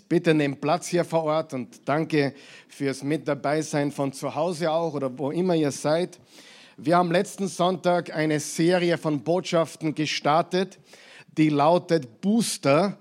[0.00, 2.34] Bitte nehmt Platz hier vor Ort und danke
[2.68, 6.18] fürs Mit dabei sein von zu Hause auch oder wo immer ihr seid.
[6.76, 10.78] Wir haben letzten Sonntag eine Serie von Botschaften gestartet,
[11.36, 12.96] die lautet Booster,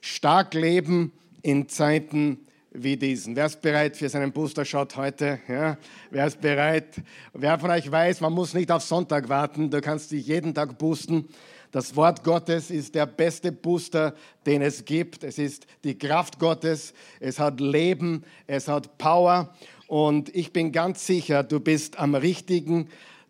[0.00, 1.12] stark leben
[1.42, 3.36] in Zeiten wie diesen.
[3.36, 5.40] Wer ist bereit für seinen Booster-Shot heute?
[5.48, 5.78] Ja?
[6.10, 6.96] Wer ist bereit?
[7.32, 10.76] Wer von euch weiß, man muss nicht auf Sonntag warten, du kannst dich jeden Tag
[10.78, 11.28] boosten.
[11.70, 14.14] Das Wort Gottes ist der beste Booster,
[14.46, 15.24] den es gibt.
[15.24, 16.94] Es ist die Kraft Gottes.
[17.20, 18.24] Es hat Leben.
[18.46, 19.54] Es hat Power.
[19.86, 22.88] Und ich bin ganz sicher, du bist am richtigen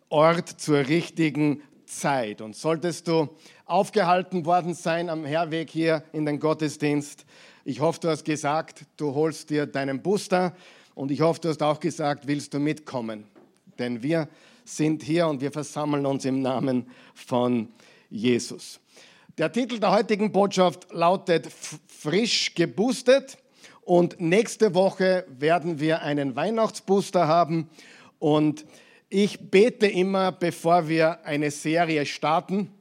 [0.09, 2.41] Ort zur richtigen Zeit.
[2.41, 3.29] Und solltest du
[3.65, 7.25] aufgehalten worden sein am Herweg hier in den Gottesdienst,
[7.69, 10.55] ich hoffe, du hast gesagt, du holst dir deinen Booster.
[10.95, 13.25] Und ich hoffe, du hast auch gesagt, willst du mitkommen?
[13.77, 14.29] Denn wir
[14.63, 17.86] sind hier und wir versammeln uns im Namen von Jesus.
[19.37, 21.47] Der Titel der heutigen Botschaft lautet
[21.87, 23.37] Frisch geboostet.
[23.81, 27.69] Und nächste Woche werden wir einen Weihnachtsbooster haben.
[28.19, 28.65] Und
[29.09, 32.71] ich bete immer, bevor wir eine Serie starten.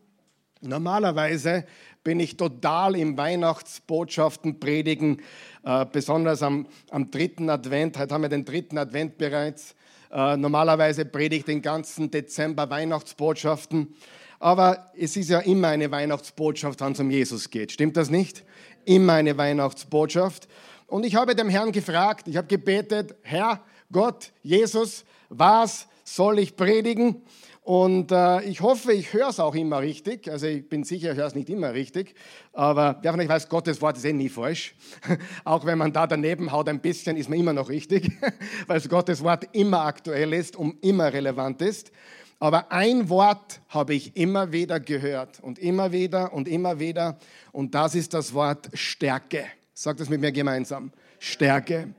[0.60, 1.64] Normalerweise
[2.02, 5.22] bin ich total im Weihnachtsbotschaften predigen,
[5.64, 7.98] äh, besonders am, am dritten Advent.
[7.98, 9.74] Heute haben wir den dritten Advent bereits.
[10.12, 13.94] Äh, normalerweise predige ich den ganzen Dezember Weihnachtsbotschaften.
[14.38, 17.72] Aber es ist ja immer eine Weihnachtsbotschaft, wenn es um Jesus geht.
[17.72, 18.44] Stimmt das nicht?
[18.84, 20.48] Immer eine Weihnachtsbotschaft.
[20.86, 26.56] Und ich habe dem Herrn gefragt, ich habe gebetet, Herr, Gott, Jesus, was soll ich
[26.56, 27.22] predigen?
[27.66, 30.30] Und äh, ich hoffe, ich höre es auch immer richtig.
[30.30, 32.14] Also ich bin sicher, ich höre es nicht immer richtig.
[32.52, 34.76] Aber wer von euch weiß, Gottes Wort ist eh nie falsch.
[35.44, 38.12] auch wenn man da daneben haut ein bisschen, ist man immer noch richtig.
[38.68, 41.90] Weil Gottes Wort immer aktuell ist und immer relevant ist.
[42.38, 47.18] Aber ein Wort habe ich immer wieder gehört und immer wieder und immer wieder.
[47.52, 49.46] Und das ist das Wort Stärke.
[49.72, 50.92] Sagt es mit mir gemeinsam.
[51.18, 51.94] Stärke.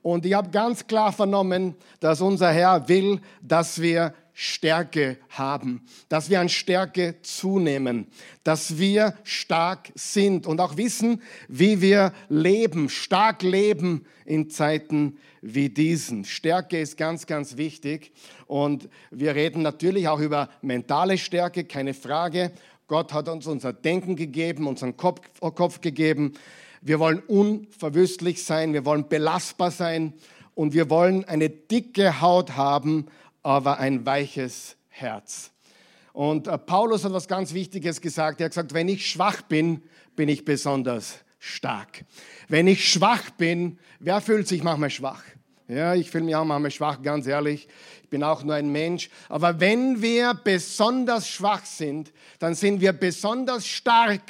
[0.00, 6.30] Und ich habe ganz klar vernommen, dass unser Herr will, dass wir Stärke haben, dass
[6.30, 8.06] wir an Stärke zunehmen,
[8.44, 15.68] dass wir stark sind und auch wissen, wie wir leben, stark leben in Zeiten wie
[15.68, 16.24] diesen.
[16.24, 18.12] Stärke ist ganz, ganz wichtig
[18.46, 22.52] und wir reden natürlich auch über mentale Stärke, keine Frage.
[22.86, 26.32] Gott hat uns unser Denken gegeben, unseren Kopf, Kopf gegeben.
[26.80, 30.14] Wir wollen unverwüstlich sein, wir wollen belastbar sein
[30.54, 33.06] und wir wollen eine dicke Haut haben,
[33.42, 35.50] aber ein weiches Herz.
[36.12, 38.40] Und äh, Paulus hat was ganz Wichtiges gesagt.
[38.40, 39.82] Er hat gesagt, wenn ich schwach bin,
[40.14, 42.04] bin ich besonders stark.
[42.48, 45.22] Wenn ich schwach bin, wer fühlt sich manchmal schwach?
[45.68, 47.66] Ja, ich fühle mich auch manchmal schwach, ganz ehrlich.
[48.02, 49.08] Ich bin auch nur ein Mensch.
[49.28, 54.20] Aber wenn wir besonders schwach sind, dann sind wir besonders stark,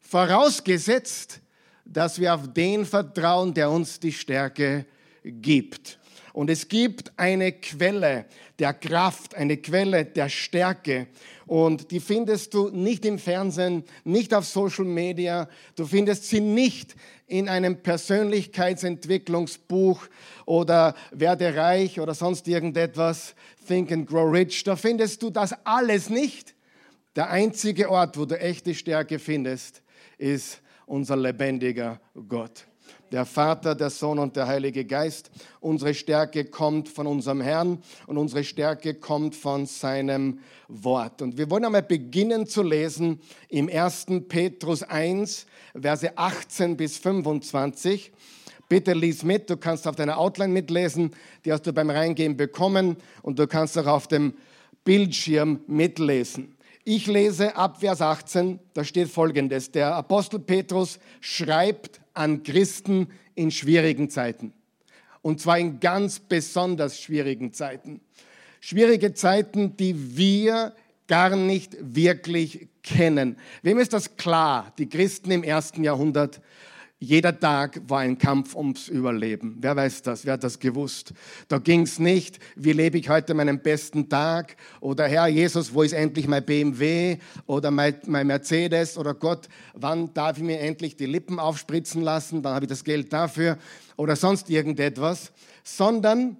[0.00, 1.40] vorausgesetzt,
[1.84, 4.86] dass wir auf den vertrauen, der uns die Stärke
[5.22, 5.98] gibt.
[6.36, 8.26] Und es gibt eine Quelle
[8.58, 11.06] der Kraft, eine Quelle der Stärke.
[11.46, 15.48] Und die findest du nicht im Fernsehen, nicht auf Social Media.
[15.76, 16.94] Du findest sie nicht
[17.26, 20.08] in einem Persönlichkeitsentwicklungsbuch
[20.44, 23.34] oder werde reich oder sonst irgendetwas.
[23.66, 24.62] Think and grow rich.
[24.62, 26.54] Da findest du das alles nicht.
[27.16, 29.80] Der einzige Ort, wo du echte Stärke findest,
[30.18, 31.98] ist unser lebendiger
[32.28, 32.66] Gott
[33.12, 35.30] der Vater, der Sohn und der Heilige Geist.
[35.60, 41.22] Unsere Stärke kommt von unserem Herrn und unsere Stärke kommt von seinem Wort.
[41.22, 44.06] Und wir wollen einmal beginnen zu lesen im 1.
[44.28, 45.46] Petrus 1,
[45.80, 48.12] Verse 18 bis 25.
[48.68, 51.12] Bitte lies mit, du kannst auf deiner Outline mitlesen,
[51.44, 54.34] die hast du beim Reingehen bekommen und du kannst auch auf dem
[54.84, 56.56] Bildschirm mitlesen.
[56.88, 59.72] Ich lese ab Vers 18, da steht folgendes.
[59.72, 64.52] Der Apostel Petrus schreibt an Christen in schwierigen Zeiten.
[65.22, 68.00] Und zwar in ganz besonders schwierigen Zeiten.
[68.60, 70.74] Schwierige Zeiten, die wir
[71.08, 73.36] gar nicht wirklich kennen.
[73.62, 74.72] Wem ist das klar?
[74.78, 76.40] Die Christen im ersten Jahrhundert
[76.98, 79.56] jeder Tag war ein Kampf ums Überleben.
[79.60, 80.24] Wer weiß das?
[80.24, 81.12] Wer hat das gewusst?
[81.46, 84.56] Da ging es nicht, wie lebe ich heute meinen besten Tag?
[84.80, 87.18] Oder Herr Jesus, wo ist endlich mein BMW?
[87.46, 88.96] Oder mein, mein Mercedes?
[88.96, 92.42] Oder Gott, wann darf ich mir endlich die Lippen aufspritzen lassen?
[92.42, 93.58] Wann habe ich das Geld dafür?
[93.96, 95.32] Oder sonst irgendetwas.
[95.64, 96.38] Sondern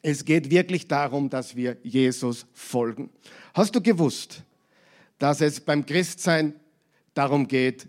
[0.00, 3.10] es geht wirklich darum, dass wir Jesus folgen.
[3.52, 4.42] Hast du gewusst,
[5.18, 6.54] dass es beim Christsein
[7.12, 7.88] darum geht,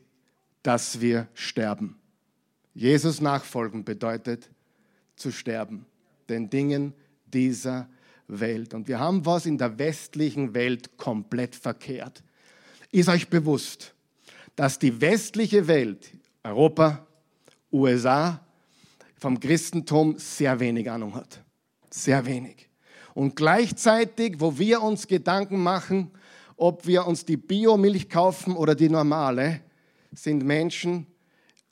[0.64, 1.98] dass wir sterben.
[2.74, 4.50] Jesus nachfolgen bedeutet
[5.16, 5.86] zu sterben,
[6.30, 6.94] den Dingen
[7.26, 7.90] dieser
[8.28, 8.74] Welt.
[8.74, 12.24] Und wir haben was in der westlichen Welt komplett verkehrt.
[12.92, 13.94] Ist euch bewusst,
[14.56, 16.12] dass die westliche Welt,
[16.44, 17.06] Europa,
[17.72, 18.42] USA
[19.16, 21.44] vom Christentum sehr wenig Ahnung hat.
[21.90, 22.70] Sehr wenig.
[23.14, 26.12] Und gleichzeitig, wo wir uns Gedanken machen,
[26.56, 29.62] ob wir uns die Biomilch kaufen oder die normale,
[30.12, 31.08] sind Menschen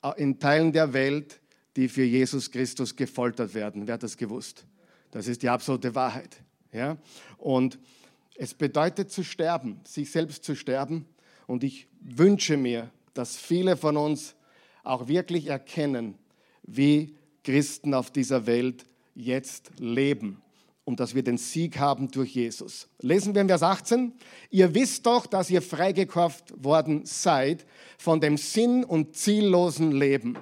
[0.02, 1.40] äh, in Teilen der Welt,
[1.76, 3.86] die für Jesus Christus gefoltert werden.
[3.86, 4.66] Wer hat das gewusst?
[5.10, 6.42] Das ist die absolute Wahrheit.
[6.72, 6.96] Ja?
[7.38, 7.78] Und
[8.34, 11.06] es bedeutet zu sterben, sich selbst zu sterben.
[11.46, 14.34] Und ich wünsche mir, dass viele von uns
[14.84, 16.16] auch wirklich erkennen,
[16.62, 20.42] wie Christen auf dieser Welt jetzt leben
[20.86, 22.88] und dass wir den Sieg haben durch Jesus.
[23.00, 24.12] Lesen wir in Vers 18.
[24.50, 27.66] Ihr wisst doch, dass ihr freigekauft worden seid
[27.98, 30.38] von dem sinn- und ziellosen Leben,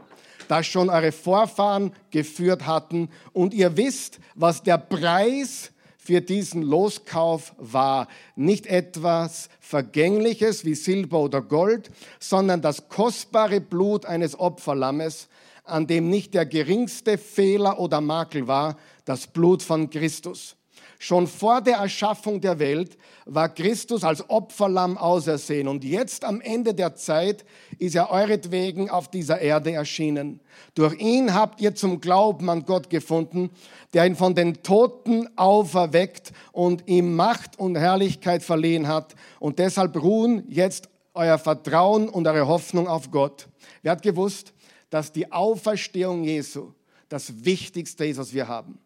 [0.46, 3.08] das schon eure Vorfahren geführt hatten.
[3.32, 8.06] Und ihr wisst, was der Preis für diesen Loskauf war.
[8.36, 15.28] Nicht etwas Vergängliches wie Silber oder Gold, sondern das kostbare Blut eines Opferlammes,
[15.64, 20.56] an dem nicht der geringste Fehler oder Makel war, das Blut von Christus.
[20.98, 22.96] Schon vor der Erschaffung der Welt
[23.26, 27.44] war Christus als Opferlamm ausersehen und jetzt am Ende der Zeit
[27.78, 30.40] ist er euretwegen auf dieser Erde erschienen.
[30.74, 33.50] Durch ihn habt ihr zum Glauben an Gott gefunden,
[33.92, 40.02] der ihn von den Toten auferweckt und ihm Macht und Herrlichkeit verliehen hat und deshalb
[40.02, 43.48] ruhen jetzt euer Vertrauen und eure Hoffnung auf Gott.
[43.82, 44.52] Wer hat gewusst,
[44.90, 46.72] dass die Auferstehung Jesu
[47.08, 48.78] das Wichtigste ist, was wir haben?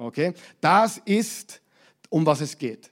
[0.00, 0.32] Okay?
[0.60, 1.60] Das ist,
[2.08, 2.90] um was es geht.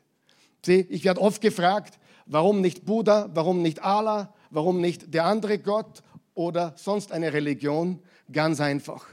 [0.64, 5.58] Sieh, ich werde oft gefragt, warum nicht Buddha, warum nicht Allah, warum nicht der andere
[5.58, 6.02] Gott
[6.34, 8.00] oder sonst eine Religion?
[8.30, 9.06] Ganz einfach.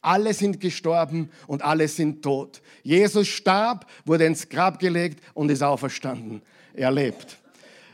[0.00, 2.62] Alle sind gestorben und alle sind tot.
[2.84, 6.42] Jesus starb, wurde ins Grab gelegt und ist auferstanden.
[6.72, 7.38] Er lebt.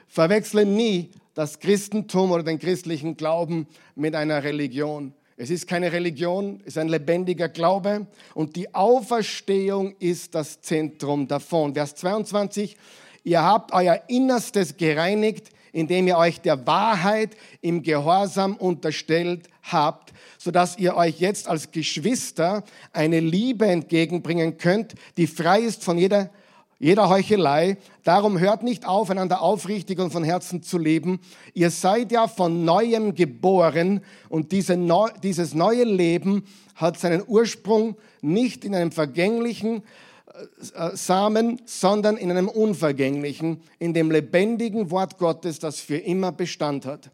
[0.06, 5.14] Verwechsle nie das Christentum oder den christlichen Glauben mit einer Religion.
[5.38, 11.28] Es ist keine Religion, es ist ein lebendiger Glaube und die Auferstehung ist das Zentrum
[11.28, 11.74] davon.
[11.74, 12.74] Vers 22,
[13.22, 20.78] ihr habt euer Innerstes gereinigt, indem ihr euch der Wahrheit im Gehorsam unterstellt habt, sodass
[20.78, 26.30] ihr euch jetzt als Geschwister eine Liebe entgegenbringen könnt, die frei ist von jeder
[26.78, 27.78] jeder Heuchelei.
[28.04, 31.20] Darum hört nicht auf, einander aufrichtig und von Herzen zu leben.
[31.54, 36.44] Ihr seid ja von neuem geboren und diese Neu dieses neue Leben
[36.74, 39.82] hat seinen Ursprung nicht in einem vergänglichen
[40.74, 46.32] äh, äh, Samen, sondern in einem unvergänglichen, in dem lebendigen Wort Gottes, das für immer
[46.32, 47.10] Bestand hat.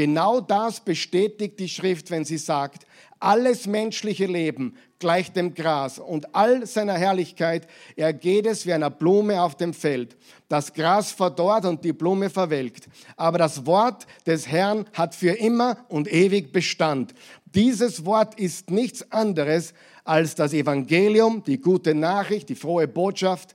[0.00, 2.86] Genau das bestätigt die Schrift, wenn sie sagt,
[3.18, 7.66] alles menschliche Leben gleicht dem Gras und all seiner Herrlichkeit
[7.96, 10.16] ergeht es wie einer Blume auf dem Feld.
[10.48, 12.88] Das Gras verdorrt und die Blume verwelkt,
[13.18, 17.12] aber das Wort des Herrn hat für immer und ewig Bestand.
[17.54, 19.74] Dieses Wort ist nichts anderes
[20.04, 23.54] als das Evangelium, die gute Nachricht, die frohe Botschaft,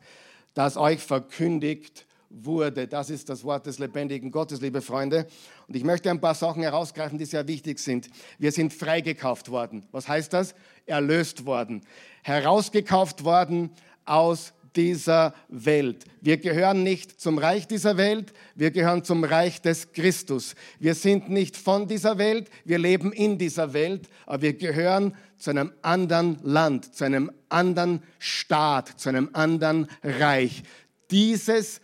[0.53, 2.04] das euch verkündigt
[2.43, 2.87] wurde.
[2.87, 5.27] Das ist das Wort des lebendigen Gottes, liebe Freunde.
[5.67, 8.09] Und ich möchte ein paar Sachen herausgreifen, die sehr wichtig sind.
[8.37, 9.87] Wir sind freigekauft worden.
[9.91, 10.55] Was heißt das?
[10.85, 11.81] Erlöst worden.
[12.23, 13.71] Herausgekauft worden
[14.05, 16.05] aus dieser Welt.
[16.21, 20.55] Wir gehören nicht zum Reich dieser Welt, wir gehören zum Reich des Christus.
[20.79, 25.49] Wir sind nicht von dieser Welt, wir leben in dieser Welt, aber wir gehören zu
[25.49, 30.63] einem anderen Land, zu einem anderen Staat, zu einem anderen Reich.
[31.11, 31.79] Dieses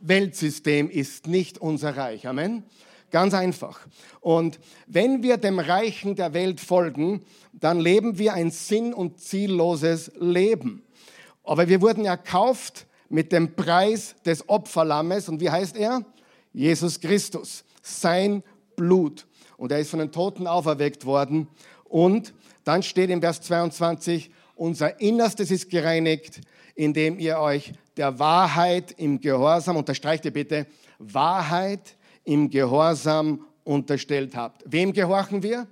[0.00, 2.26] Weltsystem ist nicht unser Reich.
[2.26, 2.64] Amen.
[3.10, 3.80] Ganz einfach.
[4.20, 7.22] Und wenn wir dem Reichen der Welt folgen,
[7.52, 10.82] dann leben wir ein sinn- und zielloses Leben.
[11.44, 15.28] Aber wir wurden erkauft mit dem Preis des Opferlammes.
[15.28, 16.04] Und wie heißt er?
[16.52, 17.64] Jesus Christus.
[17.82, 18.42] Sein
[18.74, 19.26] Blut.
[19.56, 21.48] Und er ist von den Toten auferweckt worden.
[21.84, 26.40] Und dann steht im Vers 22, unser Innerstes ist gereinigt,
[26.74, 30.66] indem ihr euch der Wahrheit im Gehorsam, unterstreicht ihr bitte,
[30.98, 34.62] Wahrheit im Gehorsam unterstellt habt.
[34.66, 35.66] Wem gehorchen wir?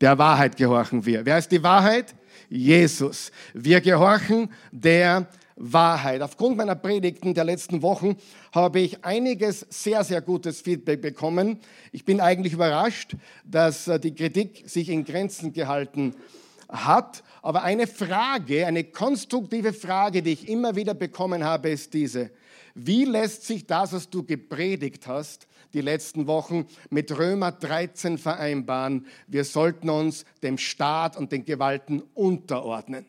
[0.00, 1.24] Der Wahrheit gehorchen wir.
[1.24, 2.14] Wer ist die Wahrheit?
[2.48, 3.30] Jesus.
[3.54, 6.22] Wir gehorchen der Wahrheit.
[6.22, 8.16] Aufgrund meiner Predigten der letzten Wochen
[8.52, 11.60] habe ich einiges sehr, sehr gutes Feedback bekommen.
[11.92, 13.14] Ich bin eigentlich überrascht,
[13.44, 16.41] dass äh, die Kritik sich in Grenzen gehalten hat.
[16.72, 22.30] Aber eine Frage, eine konstruktive Frage, die ich immer wieder bekommen habe, ist diese.
[22.74, 29.06] Wie lässt sich das, was du gepredigt hast, die letzten Wochen mit Römer 13 vereinbaren.
[29.26, 33.06] Wir sollten uns dem Staat und den Gewalten unterordnen.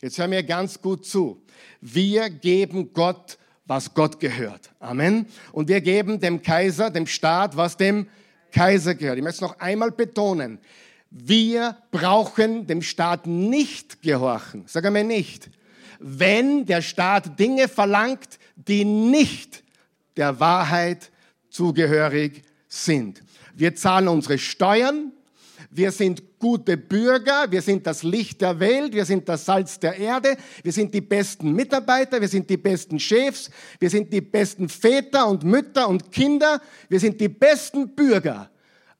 [0.00, 1.42] Jetzt hör mir ganz gut zu.
[1.80, 4.70] Wir geben Gott, was Gott gehört.
[4.78, 5.26] Amen.
[5.52, 8.06] Und wir geben dem Kaiser, dem Staat, was dem
[8.52, 9.18] Kaiser gehört.
[9.18, 10.58] Ich möchte es noch einmal betonen.
[11.16, 14.64] Wir brauchen dem Staat nicht gehorchen.
[14.66, 15.48] Sag einmal nicht.
[16.00, 19.62] Wenn der Staat Dinge verlangt, die nicht
[20.16, 21.12] der Wahrheit
[21.50, 23.22] zugehörig sind.
[23.54, 25.12] Wir zahlen unsere Steuern,
[25.70, 29.96] wir sind gute Bürger, wir sind das Licht der Welt, wir sind das Salz der
[29.96, 34.68] Erde, wir sind die besten Mitarbeiter, wir sind die besten Chefs, wir sind die besten
[34.68, 38.50] Väter und Mütter und Kinder, wir sind die besten Bürger.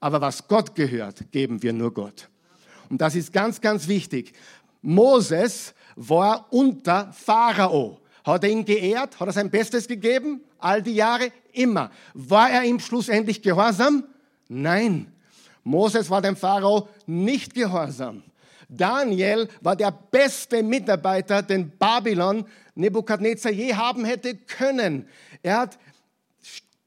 [0.04, 2.28] Aber was Gott gehört, geben wir nur Gott.
[2.90, 4.34] Und das ist ganz, ganz wichtig.
[4.82, 8.02] Moses war unter Pharao.
[8.23, 9.18] Hat er ihn geehrt?
[9.18, 10.42] Hat er sein Bestes gegeben?
[10.58, 11.32] All die Jahre?
[11.54, 11.90] Immer.
[12.12, 14.04] War er ihm schlussendlich gehorsam?
[14.46, 15.11] Nein.
[15.62, 18.23] Moses war dem Pharao nicht gehorsam.
[18.68, 22.44] Daniel war der beste Mitarbeiter, den Babylon
[22.75, 25.08] Nebukadnezar je haben hätte können.
[25.42, 25.78] Er hat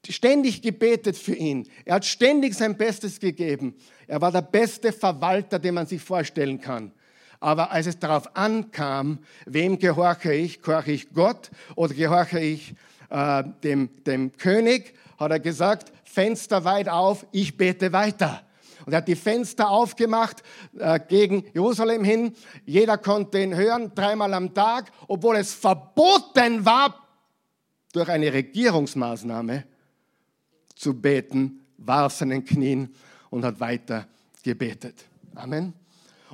[0.08, 1.68] ständig gebetet für ihn.
[1.84, 3.74] Er hat ständig sein Bestes gegeben.
[4.06, 6.92] Er war der beste Verwalter, den man sich vorstellen kann.
[7.40, 10.60] Aber als es darauf ankam, wem gehorche ich?
[10.60, 12.74] Gehorche ich Gott oder gehorche ich
[13.10, 14.94] äh, dem, dem König?
[15.18, 18.42] Hat er gesagt, Fenster weit auf, ich bete weiter.
[18.86, 20.42] Und er hat die Fenster aufgemacht
[20.78, 22.32] äh, gegen Jerusalem hin.
[22.64, 27.06] Jeder konnte ihn hören, dreimal am Tag, obwohl es verboten war,
[27.92, 29.64] durch eine Regierungsmaßnahme
[30.78, 32.94] zu beten, war auf seinen Knien
[33.30, 34.06] und hat weiter
[34.42, 35.04] gebetet.
[35.34, 35.74] Amen.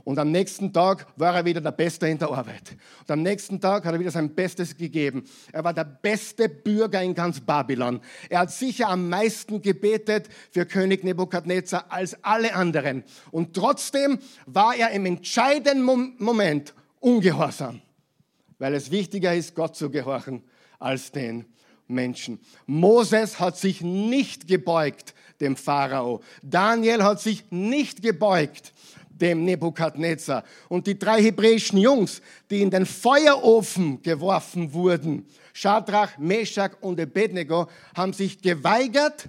[0.05, 2.77] Und am nächsten Tag war er wieder der Beste in der Arbeit.
[3.01, 5.25] Und am nächsten Tag hat er wieder sein Bestes gegeben.
[5.51, 8.01] Er war der beste Bürger in ganz Babylon.
[8.29, 13.03] Er hat sicher am meisten gebetet für König Nebukadnezar als alle anderen.
[13.31, 17.81] Und trotzdem war er im entscheidenden Moment ungehorsam.
[18.59, 20.43] Weil es wichtiger ist, Gott zu gehorchen,
[20.79, 21.47] als den
[21.87, 22.41] Menschen.
[22.67, 26.23] Moses hat sich nicht gebeugt dem Pharao.
[26.43, 28.73] Daniel hat sich nicht gebeugt
[29.11, 30.45] dem Nebukadnezar.
[30.69, 37.69] Und die drei hebräischen Jungs, die in den Feuerofen geworfen wurden, Shadrach, Meshach und Abednego,
[37.97, 39.29] haben sich geweigert,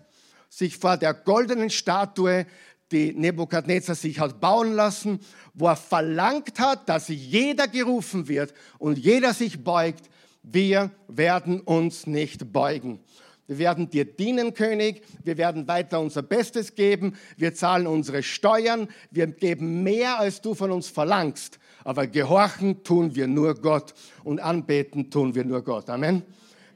[0.50, 2.48] sich vor der goldenen Statue,
[2.92, 5.20] die Nebukadnezar sich hat bauen lassen,
[5.54, 10.10] wo er verlangt hat, dass jeder gerufen wird und jeder sich beugt,
[10.52, 13.00] wir werden uns nicht beugen.
[13.48, 15.04] Wir werden dir dienen, König.
[15.24, 17.16] Wir werden weiter unser Bestes geben.
[17.38, 18.88] Wir zahlen unsere Steuern.
[19.12, 21.60] Wir geben mehr, als du von uns verlangst.
[21.84, 25.90] Aber gehorchen tun wir nur Gott und anbeten tun wir nur Gott.
[25.90, 26.24] Amen.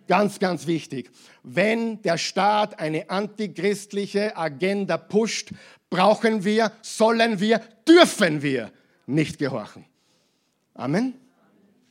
[0.07, 1.11] Ganz, ganz wichtig.
[1.43, 5.51] Wenn der Staat eine antichristliche Agenda pusht,
[5.89, 8.71] brauchen wir, sollen wir, dürfen wir
[9.05, 9.85] nicht gehorchen.
[10.73, 11.13] Amen.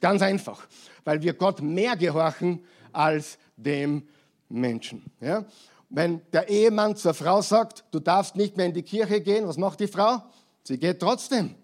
[0.00, 0.66] Ganz einfach,
[1.04, 4.08] weil wir Gott mehr gehorchen als dem
[4.48, 5.10] Menschen.
[5.20, 5.44] Ja?
[5.90, 9.56] Wenn der Ehemann zur Frau sagt, du darfst nicht mehr in die Kirche gehen, was
[9.56, 10.22] macht die Frau?
[10.62, 11.54] Sie geht trotzdem.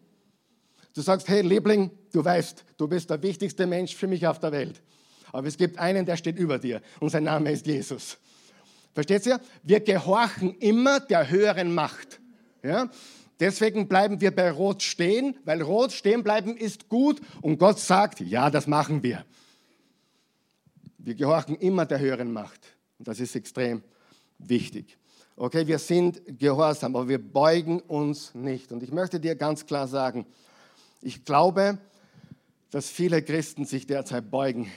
[0.94, 4.52] Du sagst, hey Liebling, du weißt, du bist der wichtigste Mensch für mich auf der
[4.52, 4.80] Welt.
[5.32, 8.16] Aber es gibt einen, der steht über dir und sein Name ist Jesus.
[8.94, 9.40] Versteht ihr?
[9.64, 12.20] Wir gehorchen immer der höheren Macht.
[12.62, 12.88] Ja?
[13.44, 18.20] Deswegen bleiben wir bei Rot stehen, weil Rot stehen bleiben ist gut und Gott sagt,
[18.20, 19.22] ja, das machen wir.
[20.96, 22.74] Wir gehorchen immer der höheren Macht.
[22.98, 23.82] Und das ist extrem
[24.38, 24.96] wichtig.
[25.36, 28.72] Okay, wir sind gehorsam, aber wir beugen uns nicht.
[28.72, 30.24] Und ich möchte dir ganz klar sagen,
[31.02, 31.76] ich glaube,
[32.70, 34.72] dass viele Christen sich derzeit beugen.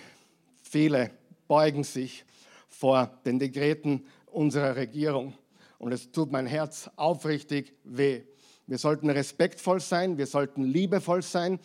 [0.61, 1.11] Viele
[1.47, 2.25] beugen sich
[2.67, 5.35] vor den Dekreten unserer Regierung.
[5.77, 8.23] Und es tut mein Herz aufrichtig weh.
[8.67, 11.59] Wir sollten respektvoll sein, wir sollten liebevoll sein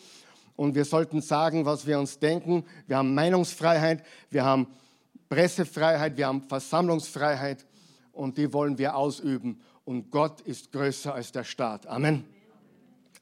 [0.55, 2.65] und wir sollten sagen, was wir uns denken.
[2.87, 4.67] Wir haben Meinungsfreiheit, wir haben
[5.27, 7.65] Pressefreiheit, wir haben Versammlungsfreiheit
[8.13, 9.59] und die wollen wir ausüben.
[9.83, 11.87] Und Gott ist größer als der Staat.
[11.87, 12.23] Amen.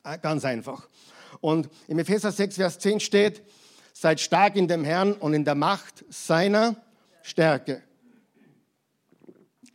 [0.04, 0.88] Ah, ganz einfach.
[1.40, 3.42] Und im Epheser 6, Vers 10 steht,
[3.94, 6.76] seid stark in dem Herrn und in der Macht seiner
[7.24, 7.82] Stärke.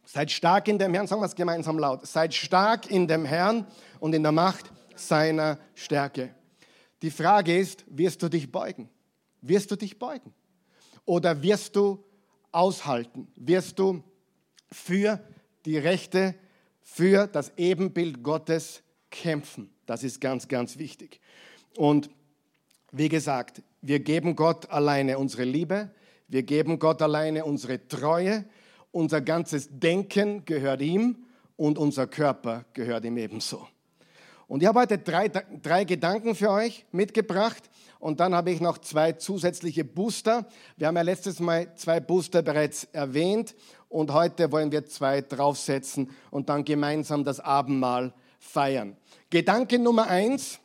[0.05, 2.07] Seid stark in dem Herrn, sagen wir es gemeinsam laut.
[2.07, 3.67] Seid stark in dem Herrn
[4.07, 6.33] und in der Macht seiner Stärke.
[7.03, 8.89] Die Frage ist, wirst du dich beugen?
[9.41, 10.33] Wirst du dich beugen?
[11.05, 12.05] Oder wirst du
[12.53, 13.27] aushalten?
[13.35, 14.05] Wirst du
[14.71, 15.19] für
[15.65, 16.37] die Rechte,
[16.83, 19.71] für das Ebenbild Gottes kämpfen?
[19.87, 21.21] Das ist ganz, ganz wichtig.
[21.77, 22.09] Und
[22.93, 25.91] wie gesagt, wir geben Gott alleine unsere Liebe,
[26.29, 28.45] wir geben Gott alleine unsere Treue,
[28.93, 33.67] unser ganzes Denken gehört ihm und unser Körper gehört ihm ebenso.
[34.49, 38.79] Und ich habe heute drei, drei Gedanken für euch mitgebracht und dann habe ich noch
[38.79, 40.47] zwei zusätzliche Booster.
[40.77, 43.57] Wir haben ja letztes Mal zwei Booster bereits erwähnt
[43.89, 48.97] und heute wollen wir zwei draufsetzen und dann gemeinsam das Abendmahl feiern.
[49.31, 50.61] Gedanke Nummer eins,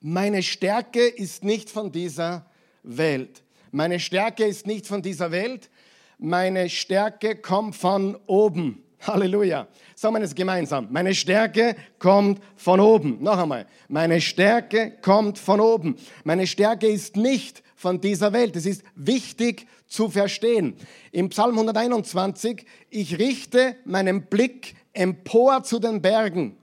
[0.00, 2.46] meine Stärke ist nicht von dieser
[2.82, 3.42] Welt.
[3.70, 5.70] Meine Stärke ist nicht von dieser Welt.
[6.18, 8.82] Meine Stärke kommt von oben.
[9.00, 9.68] Halleluja.
[9.94, 10.88] Sagen wir es gemeinsam.
[10.90, 13.22] Meine Stärke kommt von oben.
[13.22, 13.66] Noch einmal.
[13.88, 15.96] Meine Stärke kommt von oben.
[16.24, 18.56] Meine Stärke ist nicht von dieser Welt.
[18.56, 20.74] Es ist wichtig zu verstehen.
[21.12, 26.56] Im Psalm 121, ich richte meinen Blick empor zu den Bergen.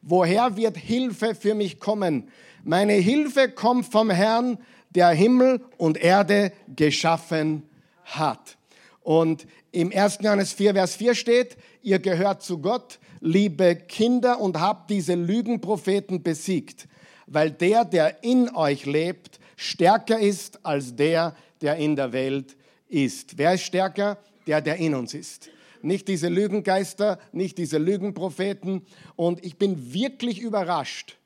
[0.00, 2.28] Woher wird Hilfe für mich kommen?
[2.64, 4.58] Meine Hilfe kommt vom Herrn,
[4.90, 7.62] der Himmel und Erde geschaffen
[8.04, 8.56] hat.
[9.02, 10.18] Und im 1.
[10.20, 16.22] Johannes 4, Vers 4 steht, ihr gehört zu Gott, liebe Kinder, und habt diese Lügenpropheten
[16.22, 16.86] besiegt,
[17.26, 22.56] weil der, der in euch lebt, stärker ist als der, der in der Welt
[22.88, 23.38] ist.
[23.38, 24.18] Wer ist stärker?
[24.46, 25.48] Der, der in uns ist.
[25.80, 28.84] Nicht diese Lügengeister, nicht diese Lügenpropheten.
[29.16, 31.16] Und ich bin wirklich überrascht,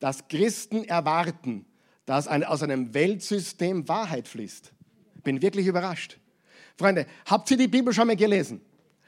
[0.00, 1.64] dass Christen erwarten,
[2.06, 4.72] dass aus einem Weltsystem Wahrheit fließt.
[5.22, 6.18] Bin wirklich überrascht.
[6.78, 8.60] Freunde, habt ihr die Bibel schon mal gelesen?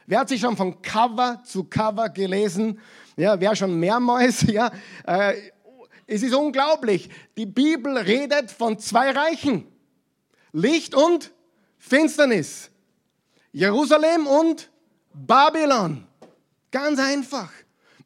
[0.04, 2.80] Wer hat sich schon von Cover zu Cover gelesen?
[3.16, 4.44] Ja, wer schon mehrmals?
[4.48, 4.72] Ja,
[5.06, 5.34] äh,
[6.04, 7.08] es ist unglaublich.
[7.36, 9.68] Die Bibel redet von zwei Reichen.
[10.50, 11.30] Licht und
[11.78, 12.70] Finsternis.
[13.52, 14.68] Jerusalem und
[15.14, 16.04] Babylon.
[16.72, 17.52] Ganz einfach.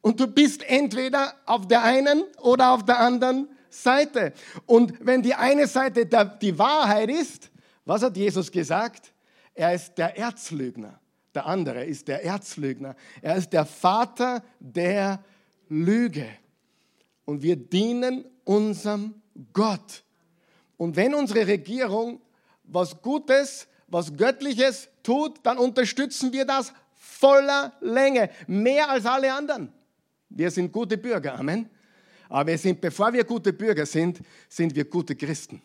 [0.01, 4.33] Und du bist entweder auf der einen oder auf der anderen Seite.
[4.67, 6.05] Und wenn die eine Seite
[6.39, 7.49] die Wahrheit ist,
[7.83, 9.14] was hat Jesus gesagt?
[9.55, 10.99] Er ist der Erzlügner.
[11.33, 12.95] Der andere ist der Erzlügner.
[13.21, 15.23] Er ist der Vater der
[15.69, 16.27] Lüge.
[17.25, 19.15] Und wir dienen unserem
[19.53, 20.03] Gott.
[20.77, 22.21] Und wenn unsere Regierung
[22.63, 29.71] was Gutes, was Göttliches tut, dann unterstützen wir das voller Länge, mehr als alle anderen.
[30.29, 31.69] Wir sind gute Bürger, Amen.
[32.27, 34.19] Aber wir sind, bevor wir gute Bürger sind,
[34.49, 35.61] sind wir gute Christen.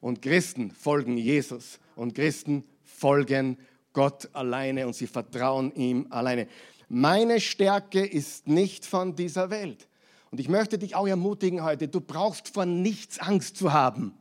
[0.00, 3.58] Und Christen folgen Jesus und Christen folgen
[3.92, 6.48] Gott alleine und sie vertrauen ihm alleine.
[6.88, 9.88] Meine Stärke ist nicht von dieser Welt.
[10.30, 14.14] Und ich möchte dich auch ermutigen heute, du brauchst vor nichts Angst zu haben.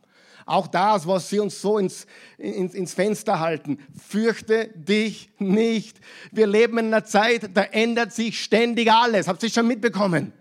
[0.46, 2.06] Auch das, was sie uns so ins,
[2.38, 3.78] ins, ins Fenster halten.
[3.98, 6.00] Fürchte dich nicht.
[6.32, 9.28] Wir leben in einer Zeit, da ändert sich ständig alles.
[9.28, 10.34] Habt ihr schon mitbekommen?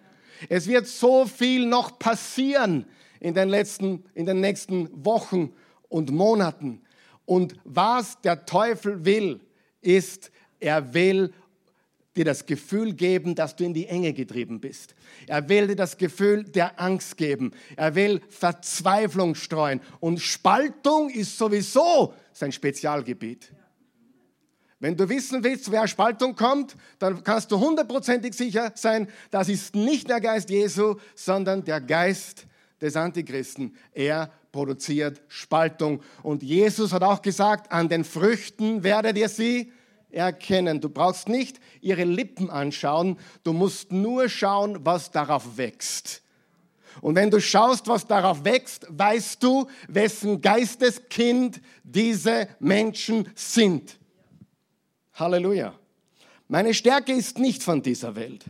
[0.48, 2.86] Es wird so viel noch passieren
[3.20, 5.52] in den, letzten, in den nächsten Wochen
[5.88, 6.80] und Monaten.
[7.30, 9.38] Und was der Teufel will,
[9.80, 11.32] ist, er will
[12.16, 14.96] dir das Gefühl geben, dass du in die Enge getrieben bist.
[15.28, 17.52] Er will dir das Gefühl der Angst geben.
[17.76, 19.80] Er will Verzweiflung streuen.
[20.00, 23.52] Und Spaltung ist sowieso sein Spezialgebiet.
[24.80, 29.76] Wenn du wissen willst, wer Spaltung kommt, dann kannst du hundertprozentig sicher sein, das ist
[29.76, 32.48] nicht der Geist Jesu, sondern der Geist
[32.80, 33.76] des Antichristen.
[33.92, 36.02] Er produziert Spaltung.
[36.22, 39.72] Und Jesus hat auch gesagt, an den Früchten werdet ihr sie
[40.10, 40.80] erkennen.
[40.80, 46.22] Du brauchst nicht ihre Lippen anschauen, du musst nur schauen, was darauf wächst.
[47.00, 53.96] Und wenn du schaust, was darauf wächst, weißt du, wessen Geisteskind diese Menschen sind.
[55.14, 55.74] Halleluja.
[56.48, 58.44] Meine Stärke ist nicht von dieser Welt.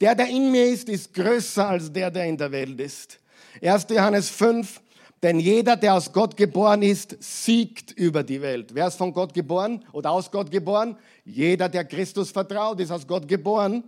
[0.00, 3.18] Der, der in mir ist, ist größer als der, der in der Welt ist.
[3.62, 3.86] 1.
[3.90, 4.80] Johannes 5,
[5.22, 8.74] denn jeder, der aus Gott geboren ist, siegt über die Welt.
[8.74, 10.96] Wer ist von Gott geboren oder aus Gott geboren?
[11.24, 13.82] Jeder, der Christus vertraut, ist aus Gott geboren.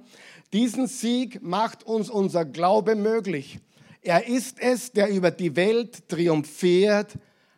[0.52, 3.58] Diesen Sieg macht uns unser Glaube möglich.
[4.00, 7.14] Er ist es, der über die Welt triumphiert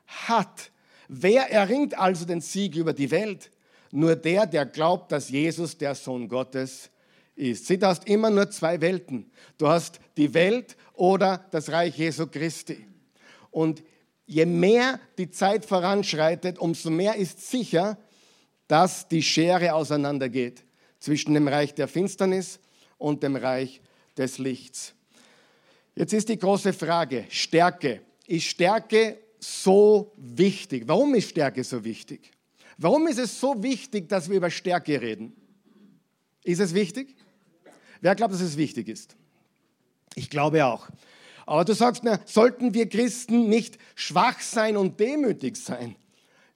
[0.07, 0.71] hat.
[1.09, 3.51] Wer erringt also den Sieg über die Welt?
[3.93, 6.91] nur der, der glaubt, dass Jesus der Sohn Gottes
[7.35, 7.67] ist.
[7.67, 9.31] Sieh, du hast immer nur zwei Welten.
[9.59, 12.87] Du hast die Welt oder das Reich Jesu Christi.
[13.51, 13.83] Und
[14.27, 17.99] je mehr die Zeit voranschreitet, umso mehr ist sicher,
[18.69, 20.63] dass die Schere auseinandergeht
[21.01, 22.61] zwischen dem Reich der Finsternis
[22.99, 23.81] und dem Reich
[24.17, 24.95] des Lichts.
[25.95, 28.03] Jetzt ist die große Frage, Stärke.
[28.27, 30.85] Ist Stärke so wichtig?
[30.87, 32.31] Warum ist Stärke so wichtig?
[32.79, 35.35] Warum ist es so wichtig, dass wir über Stärke reden?
[36.45, 37.17] Ist es wichtig?
[38.01, 39.17] Wer glaubt, dass es wichtig ist?
[40.15, 40.89] Ich glaube auch.
[41.51, 45.97] Aber du sagst, na, sollten wir Christen nicht schwach sein und demütig sein?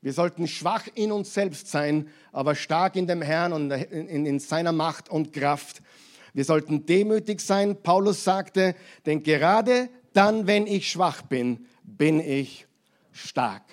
[0.01, 4.39] Wir sollten schwach in uns selbst sein, aber stark in dem Herrn und in, in
[4.39, 5.83] seiner Macht und Kraft.
[6.33, 7.83] Wir sollten demütig sein.
[7.83, 12.69] Paulus sagte, denn gerade dann, wenn ich schwach bin, bin ich
[13.11, 13.65] stark.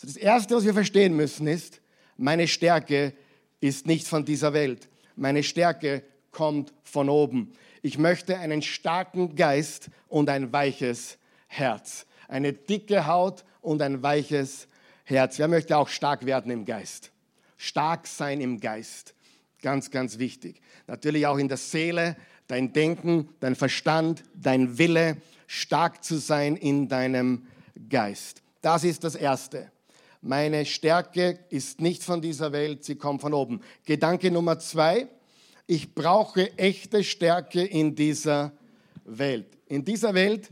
[0.00, 1.80] Das Erste, was wir verstehen müssen, ist,
[2.16, 3.14] meine Stärke
[3.60, 4.88] ist nicht von dieser Welt.
[5.16, 7.52] Meine Stärke kommt von oben.
[7.82, 12.06] Ich möchte einen starken Geist und ein weiches Herz.
[12.28, 14.68] Eine dicke Haut und ein weiches
[15.04, 15.38] Herz.
[15.38, 17.12] Wer möchte auch stark werden im Geist?
[17.56, 19.14] Stark sein im Geist.
[19.62, 20.60] Ganz, ganz wichtig.
[20.86, 26.88] Natürlich auch in der Seele, dein Denken, dein Verstand, dein Wille, stark zu sein in
[26.88, 27.46] deinem
[27.88, 28.42] Geist.
[28.60, 29.70] Das ist das Erste.
[30.20, 33.60] Meine Stärke ist nicht von dieser Welt, sie kommt von oben.
[33.84, 35.08] Gedanke Nummer zwei,
[35.68, 38.52] ich brauche echte Stärke in dieser
[39.04, 39.46] Welt.
[39.66, 40.48] In dieser Welt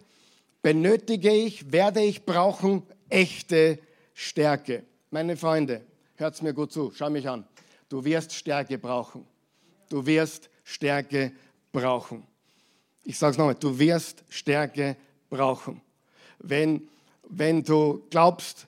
[0.63, 3.79] benötige ich, werde ich brauchen echte
[4.13, 4.85] Stärke.
[5.11, 7.47] Meine Freunde, hört mir gut zu, schau mich an.
[7.89, 9.25] Du wirst Stärke brauchen.
[9.89, 11.33] Du wirst Stärke
[11.73, 12.25] brauchen.
[13.03, 14.97] Ich sage es nochmal, du wirst Stärke
[15.31, 15.81] brauchen.
[16.41, 16.89] Wenn,
[17.27, 18.67] wenn du glaubst,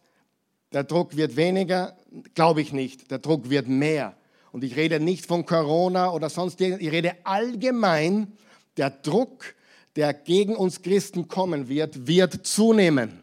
[0.72, 1.94] der Druck wird weniger,
[2.34, 3.10] glaube ich nicht.
[3.10, 4.17] Der Druck wird mehr.
[4.52, 8.32] Und ich rede nicht von Corona oder sonst irgendwas, ich rede allgemein,
[8.76, 9.54] der Druck,
[9.96, 13.22] der gegen uns Christen kommen wird, wird zunehmen.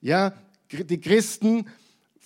[0.00, 0.32] Ja,
[0.70, 1.66] die Christen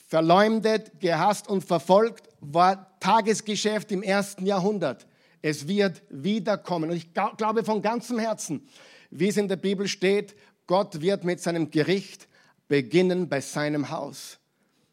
[0.08, 5.06] verleumdet, gehasst und verfolgt war Tagesgeschäft im ersten Jahrhundert.
[5.42, 6.90] Es wird wiederkommen.
[6.90, 8.66] Und ich glaube von ganzem Herzen,
[9.10, 10.34] wie es in der Bibel steht,
[10.66, 12.28] Gott wird mit seinem Gericht
[12.68, 14.38] beginnen bei seinem Haus.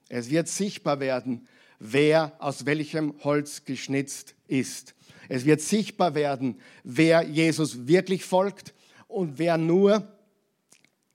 [0.08, 1.48] Es wird sichtbar werden,
[1.80, 4.96] wer aus welchem Holz geschnitzt ist.
[5.28, 8.74] Es wird sichtbar werden, wer Jesus wirklich folgt
[9.08, 10.08] und wer nur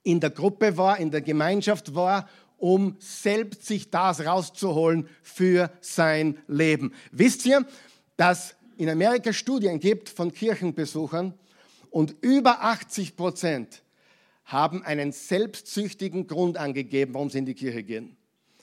[0.03, 6.37] in der Gruppe war, in der Gemeinschaft war, um selbst sich das rauszuholen für sein
[6.47, 6.93] Leben.
[7.11, 7.65] Wisst ihr,
[8.17, 11.33] dass in Amerika Studien gibt von Kirchenbesuchern
[11.89, 13.83] und über 80 Prozent
[14.45, 18.17] haben einen selbstsüchtigen Grund angegeben, warum sie in die Kirche gehen.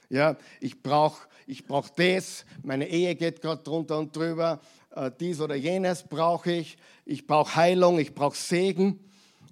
[0.09, 5.41] Ja, ich brauche ich brauch das, meine Ehe geht gerade drunter und drüber, äh, dies
[5.41, 8.99] oder jenes brauche ich, ich brauche Heilung, ich brauche Segen.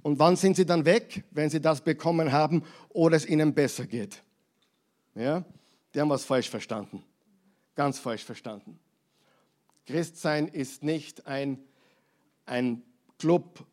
[0.04, 3.88] Und wann sind sie dann weg, wenn sie das bekommen haben oder es ihnen besser
[3.88, 4.22] geht?
[5.16, 5.44] Ja,
[5.94, 7.04] die haben was falsch verstanden.
[7.74, 8.80] Ganz falsch verstanden.
[9.88, 11.58] Christsein ist nicht ein,
[12.46, 12.84] ein
[13.18, 13.66] Club,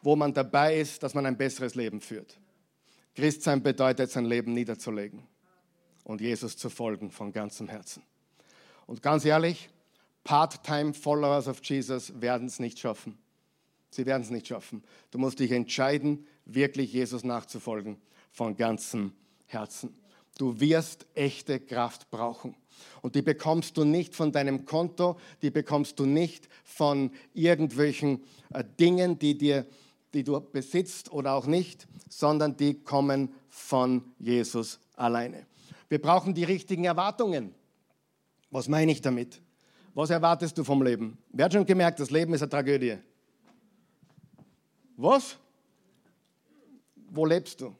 [0.00, 2.40] wo man dabei ist, dass man ein besseres Leben führt.
[3.14, 5.28] Christsein bedeutet, sein Leben niederzulegen
[6.10, 8.02] und Jesus zu folgen von ganzem Herzen.
[8.86, 9.70] Und ganz ehrlich,
[10.24, 13.16] Part-time Followers of Jesus werden es nicht schaffen.
[13.90, 14.82] Sie werden es nicht schaffen.
[15.12, 17.96] Du musst dich entscheiden, wirklich Jesus nachzufolgen
[18.32, 19.12] von ganzem
[19.46, 19.94] Herzen.
[20.36, 22.56] Du wirst echte Kraft brauchen.
[23.02, 28.64] Und die bekommst du nicht von deinem Konto, die bekommst du nicht von irgendwelchen äh,
[28.80, 29.64] Dingen, die, dir,
[30.12, 35.49] die du besitzt oder auch nicht, sondern die kommen von Jesus alleine.
[35.90, 37.52] Wir brauchen die richtigen Erwartungen.
[38.50, 39.42] Was meine ich damit?
[39.92, 41.18] Was erwartest du vom Leben?
[41.30, 42.96] Wer hat schon gemerkt, das Leben ist eine Tragödie?
[44.96, 45.36] Was?
[47.10, 47.74] Wo lebst du?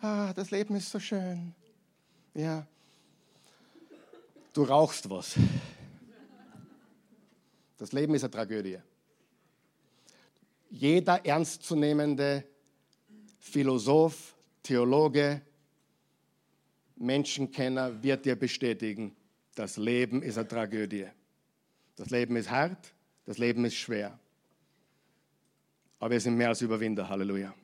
[0.00, 1.52] Ah, das Leben ist so schön.
[2.32, 2.64] Ja.
[4.52, 5.34] Du rauchst was.
[7.76, 8.78] Das Leben ist eine Tragödie.
[10.70, 12.44] Jeder ernstzunehmende
[13.40, 15.42] Philosoph, Theologe,
[17.02, 19.14] Menschenkenner wird dir bestätigen,
[19.54, 21.06] das Leben ist eine Tragödie.
[21.96, 22.94] Das Leben ist hart,
[23.26, 24.18] das Leben ist schwer.
[25.98, 27.54] Aber wir sind mehr als Überwinder, Halleluja.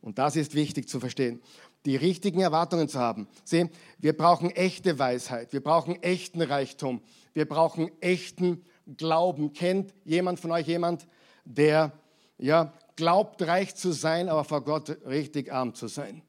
[0.00, 1.40] Und das ist wichtig zu verstehen,
[1.86, 3.26] die richtigen Erwartungen zu haben.
[3.44, 7.00] Sieh, wir brauchen echte Weisheit, wir brauchen echten Reichtum,
[7.32, 8.64] wir brauchen echten
[8.96, 9.52] Glauben.
[9.54, 11.06] Kennt jemand von euch jemand,
[11.44, 11.92] der
[12.38, 16.22] ja, glaubt, reich zu sein, aber vor Gott richtig arm zu sein?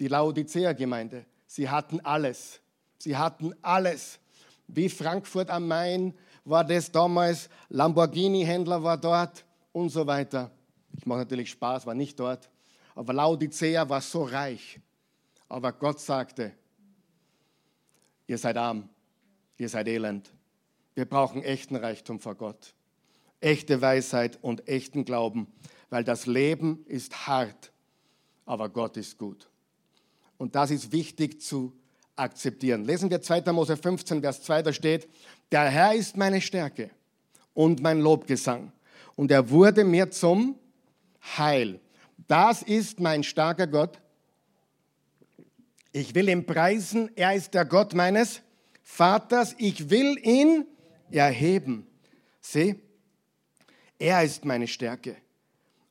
[0.00, 1.26] Die Laodicea-Gemeinde.
[1.50, 2.60] Sie hatten alles.
[2.98, 4.20] Sie hatten alles.
[4.68, 10.52] Wie Frankfurt am Main war das damals, Lamborghini-Händler war dort und so weiter.
[10.96, 12.48] Ich mache natürlich Spaß, war nicht dort.
[12.94, 14.78] Aber Laodicea war so reich.
[15.48, 16.52] Aber Gott sagte,
[18.28, 18.88] ihr seid arm,
[19.58, 20.32] ihr seid elend.
[20.94, 22.74] Wir brauchen echten Reichtum vor Gott,
[23.40, 25.48] echte Weisheit und echten Glauben,
[25.88, 27.72] weil das Leben ist hart,
[28.46, 29.49] aber Gott ist gut.
[30.40, 31.70] Und das ist wichtig zu
[32.16, 32.86] akzeptieren.
[32.86, 33.52] Lesen wir 2.
[33.52, 35.06] Mose 15, Vers 2, da steht,
[35.52, 36.88] der Herr ist meine Stärke
[37.52, 38.72] und mein Lobgesang.
[39.16, 40.58] Und er wurde mir zum
[41.36, 41.78] Heil.
[42.26, 44.00] Das ist mein starker Gott.
[45.92, 47.10] Ich will ihn preisen.
[47.16, 48.40] Er ist der Gott meines
[48.82, 49.54] Vaters.
[49.58, 50.64] Ich will ihn
[51.10, 51.86] erheben.
[52.40, 52.76] Sieh,
[53.98, 55.16] er ist meine Stärke.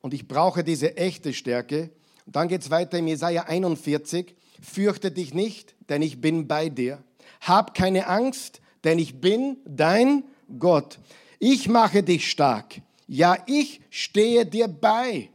[0.02, 1.92] Und ich brauche diese echte Stärke.
[2.26, 6.70] Und dann geht es weiter im Jesaja 41 fürchte dich nicht, denn ich bin bei
[6.70, 7.04] dir.
[7.42, 10.24] Hab keine Angst, denn ich bin dein
[10.58, 11.00] Gott.
[11.40, 12.82] Ich mache dich stark.
[13.08, 15.30] Ja, ich stehe dir bei.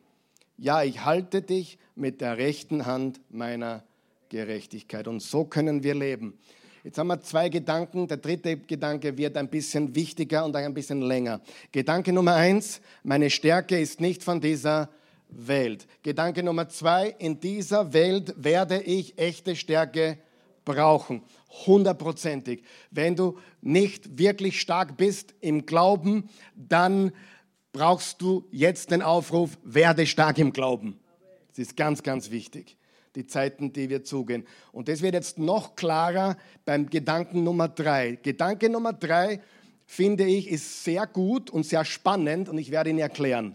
[0.57, 3.85] Ja, ich halte dich mit der rechten Hand meiner
[4.29, 5.09] Gerechtigkeit.
[5.09, 6.39] Und so können wir leben.
[6.85, 8.07] Jetzt haben wir zwei Gedanken.
[8.07, 11.41] Der dritte Gedanke wird ein bisschen wichtiger und ein bisschen länger.
[11.73, 14.91] Gedanke Nummer eins, meine Stärke ist nicht von dieser
[15.37, 15.87] Welt.
[16.03, 20.19] Gedanke Nummer zwei, in dieser Welt werde ich echte Stärke
[20.65, 21.23] brauchen.
[21.67, 22.65] Hundertprozentig.
[22.91, 27.13] Wenn du nicht wirklich stark bist im Glauben, dann
[27.73, 30.99] brauchst du jetzt den Aufruf, werde stark im Glauben.
[31.49, 32.77] Das ist ganz, ganz wichtig,
[33.15, 34.45] die Zeiten, die wir zugehen.
[34.73, 38.19] Und das wird jetzt noch klarer beim Gedanken Nummer drei.
[38.23, 39.41] Gedanke Nummer drei,
[39.87, 43.55] finde ich, ist sehr gut und sehr spannend und ich werde ihn erklären.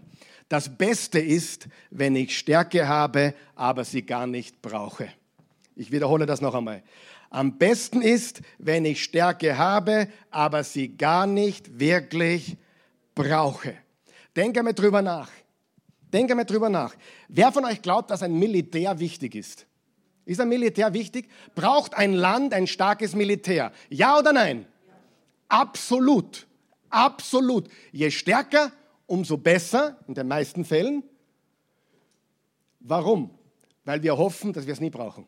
[0.50, 5.08] Das Beste ist, wenn ich Stärke habe, aber sie gar nicht brauche.
[5.76, 6.82] Ich wiederhole das noch einmal.
[7.30, 12.56] Am besten ist, wenn ich Stärke habe, aber sie gar nicht wirklich
[13.14, 13.76] brauche.
[14.34, 15.30] Denke einmal drüber nach.
[16.12, 16.96] Denke einmal drüber nach.
[17.28, 19.66] Wer von euch glaubt, dass ein Militär wichtig ist?
[20.24, 21.28] Ist ein Militär wichtig?
[21.54, 23.70] Braucht ein Land ein starkes Militär?
[23.88, 24.66] Ja oder nein?
[25.48, 26.48] Absolut.
[26.88, 27.68] Absolut.
[27.92, 28.72] Je stärker,
[29.10, 31.02] umso besser, in den meisten Fällen.
[32.78, 33.30] Warum?
[33.84, 35.26] Weil wir hoffen, dass wir es nie brauchen.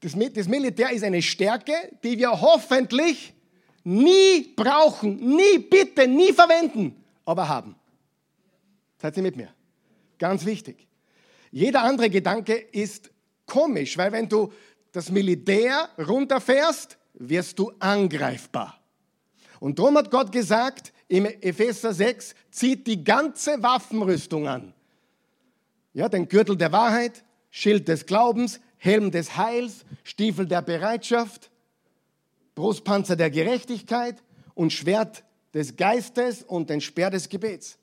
[0.00, 1.72] Das, das Militär ist eine Stärke,
[2.04, 3.32] die wir hoffentlich
[3.82, 7.74] nie brauchen, nie bitte, nie verwenden, aber haben.
[8.98, 9.48] Seid ihr mit mir?
[10.18, 10.86] Ganz wichtig.
[11.50, 13.10] Jeder andere Gedanke ist
[13.46, 14.52] komisch, weil wenn du
[14.92, 18.79] das Militär runterfährst, wirst du angreifbar.
[19.60, 24.74] Und darum hat Gott gesagt im Epheser 6, zieht die ganze Waffenrüstung an.
[25.92, 31.50] Ja, den Gürtel der Wahrheit, Schild des Glaubens, Helm des Heils, Stiefel der Bereitschaft,
[32.54, 34.22] Brustpanzer der Gerechtigkeit
[34.54, 37.78] und Schwert des Geistes und den Speer des Gebets.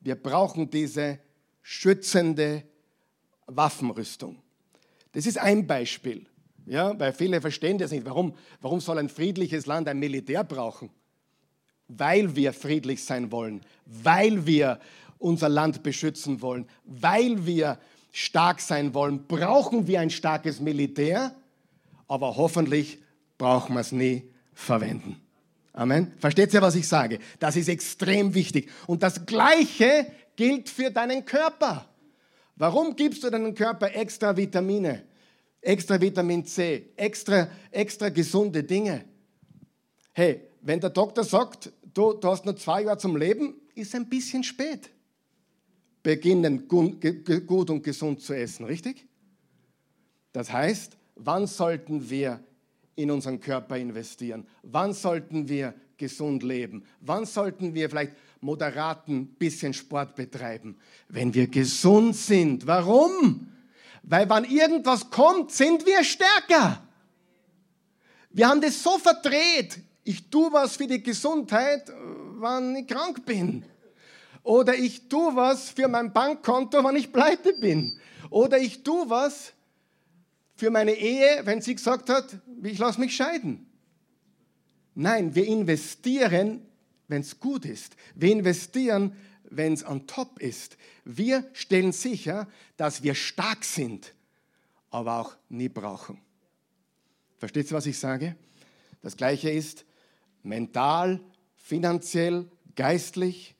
[0.00, 1.18] Wir brauchen diese
[1.62, 2.62] schützende
[3.46, 4.40] Waffenrüstung.
[5.12, 6.26] Das ist ein Beispiel.
[6.66, 8.04] Ja, weil viele verstehen das nicht.
[8.04, 10.90] Warum, warum soll ein friedliches Land ein Militär brauchen?
[11.88, 14.80] Weil wir friedlich sein wollen, weil wir
[15.18, 17.78] unser Land beschützen wollen, weil wir
[18.10, 21.34] stark sein wollen, brauchen wir ein starkes Militär,
[22.08, 22.98] aber hoffentlich
[23.38, 25.20] brauchen wir es nie verwenden.
[25.72, 26.12] Amen.
[26.18, 27.18] Versteht ihr, was ich sage?
[27.38, 28.70] Das ist extrem wichtig.
[28.86, 31.86] Und das Gleiche gilt für deinen Körper.
[32.56, 35.02] Warum gibst du deinem Körper extra Vitamine?
[35.66, 39.04] Extra Vitamin C, extra, extra gesunde Dinge.
[40.12, 44.08] Hey, wenn der Doktor sagt, du, du hast nur zwei Jahre zum Leben, ist ein
[44.08, 44.90] bisschen spät.
[46.02, 49.06] Beginnen gut und gesund zu essen, richtig?
[50.32, 52.40] Das heißt, wann sollten wir
[52.94, 54.46] in unseren Körper investieren?
[54.62, 56.84] Wann sollten wir gesund leben?
[57.00, 60.76] Wann sollten wir vielleicht moderaten bisschen Sport betreiben?
[61.08, 62.66] Wenn wir gesund sind.
[62.68, 63.48] Warum?
[64.06, 66.80] Weil wenn irgendwas kommt, sind wir stärker.
[68.30, 69.80] Wir haben das so verdreht.
[70.04, 71.92] Ich tue was für die Gesundheit,
[72.40, 73.64] wenn ich krank bin.
[74.44, 77.98] Oder ich tue was für mein Bankkonto, wenn ich pleite bin.
[78.30, 79.52] Oder ich tue was
[80.54, 82.26] für meine Ehe, wenn sie gesagt hat,
[82.62, 83.66] ich lasse mich scheiden.
[84.94, 86.64] Nein, wir investieren,
[87.08, 87.96] wenn es gut ist.
[88.14, 89.16] Wir investieren,
[89.50, 90.76] wenn es on top ist.
[91.04, 94.14] Wir stellen sicher, dass wir stark sind,
[94.90, 96.20] aber auch nie brauchen.
[97.38, 98.36] Versteht ihr, was ich sage?
[99.02, 99.84] Das Gleiche ist
[100.42, 101.20] mental,
[101.56, 103.54] finanziell, geistlich.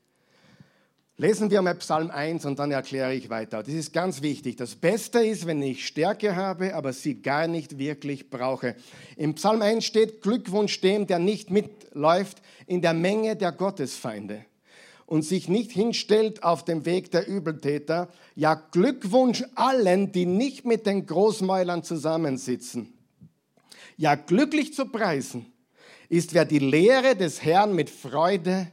[1.19, 3.63] Lesen wir mal Psalm 1 und dann erkläre ich weiter.
[3.63, 4.57] Das ist ganz wichtig.
[4.57, 8.77] Das Beste ist, wenn ich Stärke habe, aber sie gar nicht wirklich brauche.
[9.17, 14.45] Im Psalm 1 steht Glückwunsch dem, der nicht mitläuft in der Menge der Gottesfeinde
[15.07, 18.09] und sich nicht hinstellt auf dem Weg der Übeltäter.
[18.35, 22.93] Ja, Glückwunsch allen, die nicht mit den Großmäulern zusammensitzen.
[23.97, 25.47] Ja, glücklich zu preisen
[26.09, 28.71] ist, wer die Lehre des Herrn mit Freude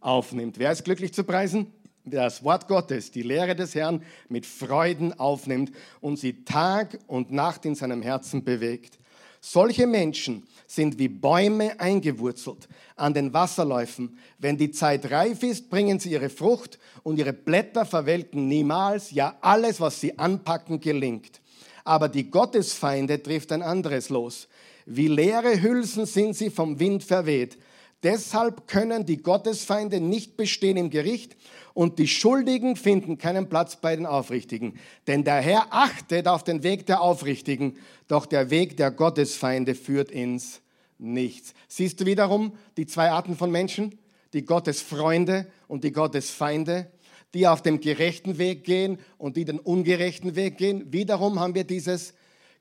[0.00, 0.58] aufnimmt.
[0.58, 1.72] Wer ist glücklich zu preisen?
[2.04, 7.32] Wer das Wort Gottes, die Lehre des Herrn mit Freuden aufnimmt und sie Tag und
[7.32, 8.98] Nacht in seinem Herzen bewegt.
[9.46, 14.18] Solche Menschen sind wie Bäume eingewurzelt an den Wasserläufen.
[14.38, 19.10] Wenn die Zeit reif ist, bringen sie ihre Frucht und ihre Blätter verwelken niemals.
[19.10, 21.42] Ja, alles, was sie anpacken, gelingt.
[21.84, 24.48] Aber die Gottesfeinde trifft ein anderes los.
[24.86, 27.58] Wie leere Hülsen sind sie vom Wind verweht.
[28.04, 31.36] Deshalb können die Gottesfeinde nicht bestehen im Gericht
[31.72, 34.78] und die Schuldigen finden keinen Platz bei den Aufrichtigen.
[35.06, 40.10] Denn der Herr achtet auf den Weg der Aufrichtigen, doch der Weg der Gottesfeinde führt
[40.10, 40.60] ins
[40.98, 41.54] nichts.
[41.66, 43.98] Siehst du wiederum die zwei Arten von Menschen?
[44.34, 46.90] Die Gottesfreunde und die Gottesfeinde,
[47.32, 50.92] die auf dem gerechten Weg gehen und die den ungerechten Weg gehen.
[50.92, 52.12] Wiederum haben wir dieses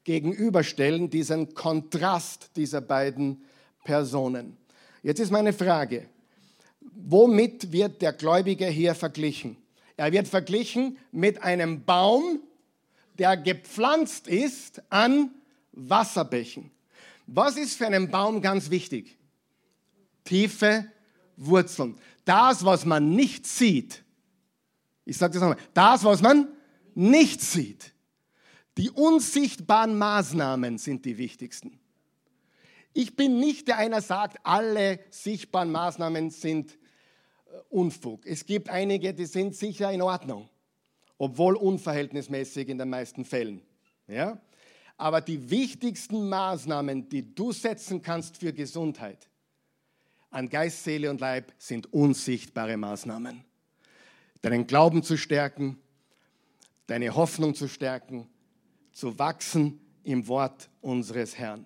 [0.05, 3.43] Gegenüberstellen, diesen Kontrast dieser beiden
[3.83, 4.57] Personen.
[5.03, 6.07] Jetzt ist meine Frage,
[6.79, 9.57] womit wird der Gläubige hier verglichen?
[9.97, 12.39] Er wird verglichen mit einem Baum,
[13.19, 15.29] der gepflanzt ist an
[15.73, 16.71] Wasserbächen.
[17.27, 19.17] Was ist für einen Baum ganz wichtig?
[20.23, 20.85] Tiefe
[21.35, 21.97] Wurzeln.
[22.25, 24.03] Das, was man nicht sieht.
[25.05, 25.57] Ich sage das nochmal.
[25.73, 26.47] Das, was man
[26.95, 27.93] nicht sieht.
[28.77, 31.79] Die unsichtbaren Maßnahmen sind die wichtigsten.
[32.93, 38.25] Ich bin nicht der, einer sagt, alle sichtbaren Maßnahmen sind äh, Unfug.
[38.25, 40.47] Es gibt einige, die sind sicher in Ordnung,
[41.17, 43.63] obwohl unverhältnismäßig in den meisten Fällen.
[44.07, 44.39] Ja?
[44.97, 49.27] Aber die wichtigsten Maßnahmen, die du setzen kannst für Gesundheit
[50.29, 53.43] an Geist, Seele und Leib, sind unsichtbare Maßnahmen.
[54.41, 55.79] Deinen Glauben zu stärken,
[56.87, 58.27] deine Hoffnung zu stärken,
[58.91, 61.65] zu wachsen im Wort unseres Herrn.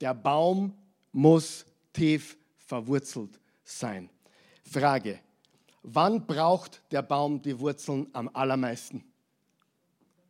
[0.00, 0.74] Der Baum
[1.12, 4.10] muss tief verwurzelt sein.
[4.70, 5.20] Frage,
[5.82, 9.04] wann braucht der Baum die Wurzeln am allermeisten?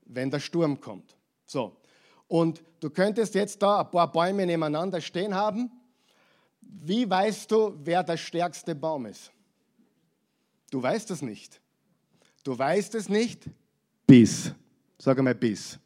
[0.04, 1.16] Wenn der Sturm kommt.
[1.46, 1.76] So,
[2.28, 5.70] und du könntest jetzt da ein paar Bäume nebeneinander stehen haben.
[6.60, 9.32] Wie weißt du, wer der stärkste Baum ist?
[10.70, 11.60] Du weißt es nicht.
[12.42, 13.48] Du weißt es nicht
[14.06, 14.52] bis.
[14.98, 15.78] Sag einmal bis.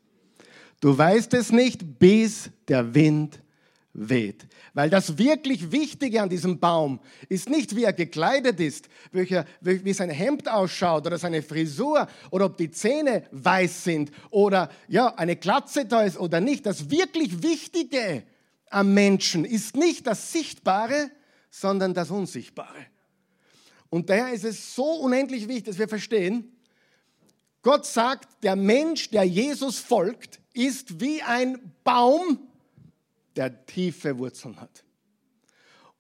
[0.80, 3.42] Du weißt es nicht, bis der Wind
[3.92, 4.46] weht.
[4.72, 10.10] Weil das wirklich Wichtige an diesem Baum ist nicht, wie er gekleidet ist, wie sein
[10.10, 15.86] Hemd ausschaut oder seine Frisur oder ob die Zähne weiß sind oder ja, eine Glatze
[15.86, 16.66] da ist oder nicht.
[16.66, 18.22] Das wirklich Wichtige
[18.70, 21.10] am Menschen ist nicht das Sichtbare,
[21.50, 22.86] sondern das Unsichtbare.
[23.88, 26.56] Und daher ist es so unendlich wichtig, dass wir verstehen,
[27.62, 32.49] Gott sagt, der Mensch, der Jesus folgt, ist wie ein Baum,
[33.36, 34.84] der tiefe Wurzeln hat.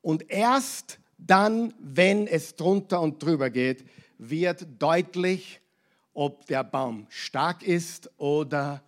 [0.02, 3.84] Und erst dann, wenn es drunter und drüber geht,
[4.18, 5.60] wird deutlich,
[6.12, 8.82] ob der Baum stark ist oder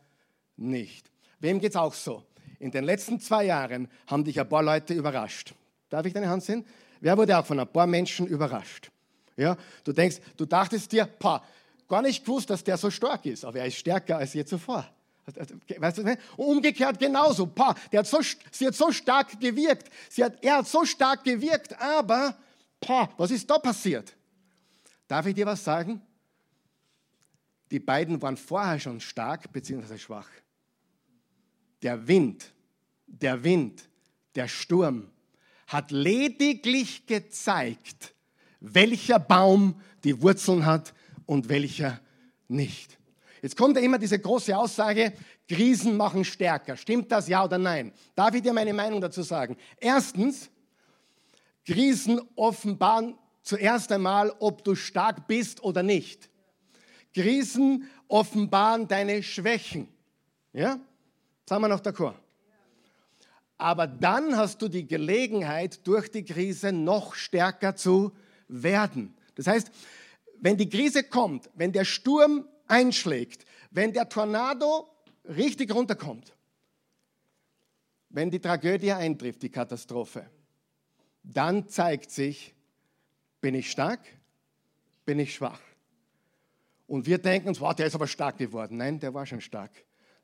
[0.57, 1.11] nicht.
[1.41, 2.25] Wem geht es auch so?
[2.59, 5.55] In den letzten zwei Jahren haben dich ein paar Leute überrascht.
[5.89, 6.65] Darf ich deine Hand sehen?
[7.01, 8.91] Wer wurde auch von ein paar Menschen überrascht?
[9.37, 11.43] Ja, du denkst, du dachtest dir, pa,
[11.89, 14.89] gar nicht gewusst, dass der so stark ist, aber er ist stärker als je zuvor.
[15.79, 17.47] Weißt du, umgekehrt genauso.
[17.47, 19.91] Pa, der hat so, sie hat so stark gewirkt.
[20.09, 22.37] Sie hat, er hat so stark gewirkt, aber
[22.81, 24.15] pa, was ist da passiert?
[25.07, 26.01] Darf ich dir was sagen?
[27.71, 29.97] Die beiden waren vorher schon stark bzw.
[29.97, 30.29] schwach.
[31.83, 32.53] Der Wind,
[33.07, 33.89] der Wind,
[34.35, 35.11] der Sturm
[35.69, 38.15] hat lediglich gezeigt,
[38.61, 40.93] welcher Baum die Wurzeln hat
[41.27, 42.01] und welcher
[42.49, 42.99] nicht.
[43.43, 45.13] Jetzt kommt ja immer diese große Aussage,
[45.49, 46.77] Krisen machen stärker.
[46.77, 47.93] Stimmt das ja oder nein?
[48.15, 49.57] Darf ich dir meine Meinung dazu sagen?
[49.79, 50.49] Erstens,
[51.67, 56.31] Krisen offenbaren zuerst einmal, ob du stark bist oder nicht.
[57.13, 59.89] Krisen offenbaren deine Schwächen.
[60.53, 60.79] Ja?
[61.45, 62.15] Sagen wir noch d'accord.
[63.59, 68.13] Aber dann hast du die Gelegenheit, durch die Krise noch stärker zu
[68.47, 69.15] werden.
[69.35, 69.71] Das heißt,
[70.41, 74.89] wenn die Krise kommt, wenn der Sturm einschlägt, wenn der Tornado
[75.25, 76.35] richtig runterkommt,
[78.09, 80.29] wenn die Tragödie eintrifft, die Katastrophe,
[81.23, 82.55] dann zeigt sich,
[83.43, 84.01] bin ich stark,
[85.05, 85.61] bin ich schwach.
[86.87, 88.79] Und wir denken uns, wow, der ist aber stark geworden.
[88.79, 89.73] Nein, der war schon stark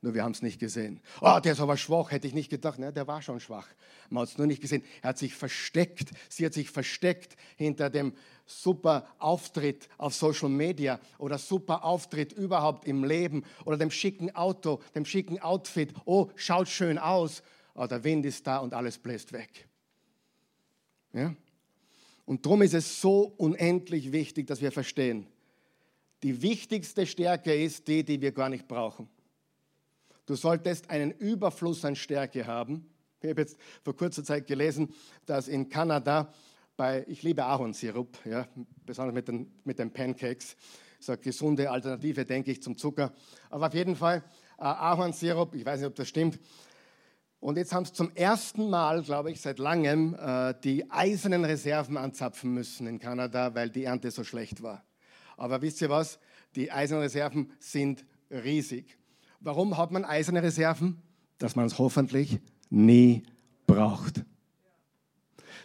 [0.01, 1.01] nur wir haben es nicht gesehen.
[1.19, 2.79] Oh, der ist aber schwach, hätte ich nicht gedacht.
[2.79, 3.67] Ne, der war schon schwach.
[4.09, 4.81] Man hat es nur nicht gesehen.
[5.01, 6.11] Er hat sich versteckt.
[6.29, 8.13] Sie hat sich versteckt hinter dem
[8.45, 14.81] super Auftritt auf Social Media oder super Auftritt überhaupt im Leben oder dem schicken Auto,
[14.95, 15.93] dem schicken Outfit.
[16.05, 17.43] Oh, schaut schön aus.
[17.75, 19.67] Oh, der Wind ist da und alles bläst weg.
[21.11, 21.35] Ja?
[22.25, 25.27] Und darum ist es so unendlich wichtig, dass wir verstehen,
[26.23, 29.09] die wichtigste Stärke ist die, die wir gar nicht brauchen.
[30.29, 32.87] Du solltest einen Überfluss an Stärke haben.
[33.19, 34.93] Ich habe jetzt vor kurzer Zeit gelesen,
[35.25, 36.31] dass in Kanada
[36.77, 38.47] bei, ich liebe Ahornsirup, ja,
[38.85, 40.55] besonders mit den, mit den Pancakes,
[40.99, 43.11] so eine gesunde Alternative, denke ich, zum Zucker.
[43.49, 44.23] Aber auf jeden Fall
[44.59, 46.39] äh, Ahornsirup, ich weiß nicht, ob das stimmt.
[47.39, 51.97] Und jetzt haben sie zum ersten Mal, glaube ich, seit langem äh, die eisernen Reserven
[51.97, 54.85] anzapfen müssen in Kanada, weil die Ernte so schlecht war.
[55.37, 56.19] Aber wisst ihr was?
[56.55, 58.98] Die eisernen Reserven sind riesig.
[59.39, 61.01] Warum hat man eiserne Reserven?
[61.37, 63.23] Dass man es hoffentlich nie
[63.65, 64.25] braucht.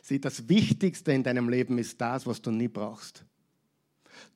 [0.03, 3.25] Sieh, das Wichtigste in deinem Leben ist das, was du nie brauchst.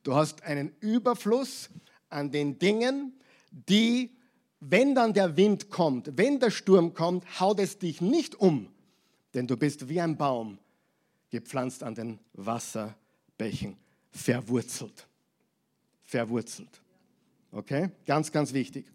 [0.03, 1.70] Du hast einen Überfluss
[2.09, 3.12] an den Dingen,
[3.51, 4.16] die,
[4.61, 8.68] wenn dann der Wind kommt, wenn der Sturm kommt, haut es dich nicht um,
[9.34, 10.59] denn du bist wie ein Baum,
[11.30, 13.76] gepflanzt an den Wasserbächen,
[14.11, 15.07] verwurzelt.
[16.03, 16.80] Verwurzelt.
[17.53, 17.91] Okay?
[18.07, 18.86] Ganz, ganz wichtig.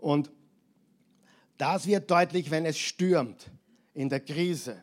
[0.00, 0.30] Und
[1.58, 3.50] das wird deutlich, wenn es stürmt
[3.92, 4.82] in der Krise.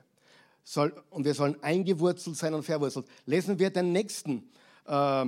[0.63, 3.07] Soll, und wir sollen eingewurzelt sein und verwurzelt.
[3.25, 4.49] Lesen wir den nächsten
[4.85, 5.25] äh,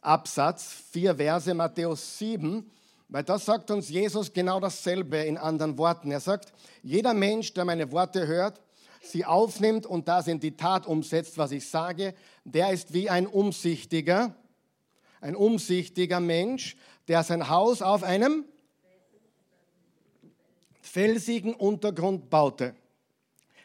[0.00, 2.68] Absatz, vier Verse, Matthäus 7,
[3.08, 6.10] weil da sagt uns Jesus genau dasselbe in anderen Worten.
[6.10, 6.52] Er sagt,
[6.82, 8.60] jeder Mensch, der meine Worte hört,
[9.02, 13.26] sie aufnimmt und das in die Tat umsetzt, was ich sage, der ist wie ein
[13.26, 14.34] umsichtiger,
[15.20, 18.44] ein umsichtiger Mensch, der sein Haus auf einem
[20.84, 22.74] felsigen Untergrund baute.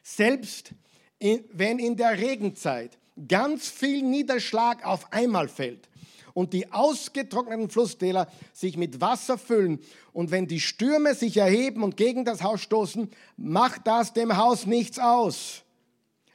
[0.02, 0.72] Selbst
[1.20, 2.98] in, wenn in der Regenzeit
[3.28, 5.90] ganz viel Niederschlag auf einmal fällt
[6.34, 9.80] und die ausgetrockneten Flusstäler sich mit Wasser füllen
[10.14, 14.66] und wenn die Stürme sich erheben und gegen das Haus stoßen, macht das dem Haus
[14.66, 15.64] nichts aus.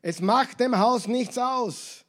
[0.03, 2.05] Es macht dem Haus nichts aus.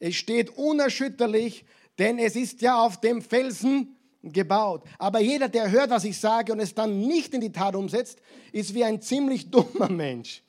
[0.00, 1.64] Es steht unerschütterlich,
[1.98, 3.96] denn es ist ja auf dem Felsen
[4.32, 4.84] gebaut.
[4.98, 8.18] Aber jeder, der hört, was ich sage und es dann nicht in die Tat umsetzt,
[8.52, 10.42] ist wie ein ziemlich dummer Mensch.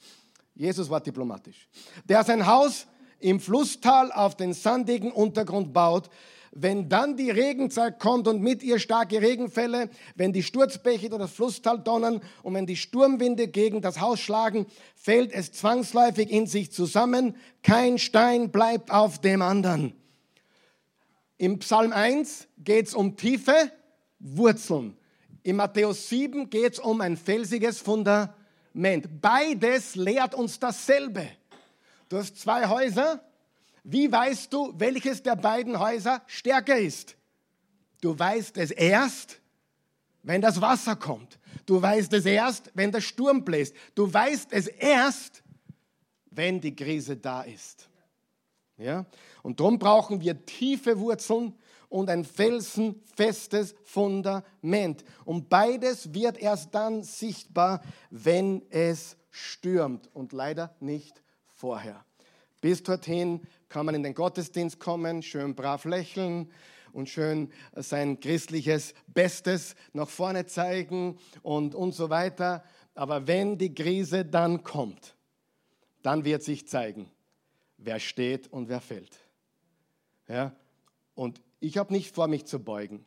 [0.56, 1.68] Jesus war diplomatisch.
[2.08, 2.88] Der sein Haus
[3.20, 6.10] im Flusstal auf den sandigen Untergrund baut.
[6.58, 11.32] Wenn dann die Regenzeit kommt und mit ihr starke Regenfälle, wenn die Sturzbäche durch das
[11.32, 14.66] Flusstal donnern und wenn die Sturmwinde gegen das Haus schlagen,
[14.96, 17.36] fällt es zwangsläufig in sich zusammen.
[17.62, 19.94] Kein Stein bleibt auf dem anderen.
[21.38, 23.72] Im Psalm 1 geht es um tiefe
[24.20, 24.98] Wurzeln.
[25.44, 29.22] In Matthäus 7 geht es um ein felsiges Fundament.
[29.22, 31.28] Beides lehrt uns dasselbe.
[32.10, 33.22] Du hast zwei Häuser.
[33.84, 37.16] Wie weißt du, welches der beiden Häuser stärker ist?
[38.02, 39.40] Du weißt es erst,
[40.24, 41.38] wenn das Wasser kommt.
[41.66, 43.76] Du weißt es erst, wenn der Sturm bläst.
[43.94, 45.44] Du weißt es erst,
[46.32, 47.88] wenn die Krise da ist.
[48.78, 49.06] Ja?
[49.46, 51.54] Und darum brauchen wir tiefe Wurzeln
[51.88, 55.06] und ein felsenfestes Fundament.
[55.24, 61.22] Und beides wird erst dann sichtbar, wenn es stürmt und leider nicht
[61.54, 62.04] vorher.
[62.60, 66.50] Bis dorthin kann man in den Gottesdienst kommen, schön brav lächeln
[66.92, 72.64] und schön sein christliches Bestes nach vorne zeigen und, und so weiter.
[72.96, 75.16] Aber wenn die Krise dann kommt,
[76.02, 77.12] dann wird sich zeigen,
[77.78, 79.20] wer steht und wer fällt.
[80.28, 80.56] Ja?
[81.14, 83.06] Und ich habe nicht vor, mich zu beugen.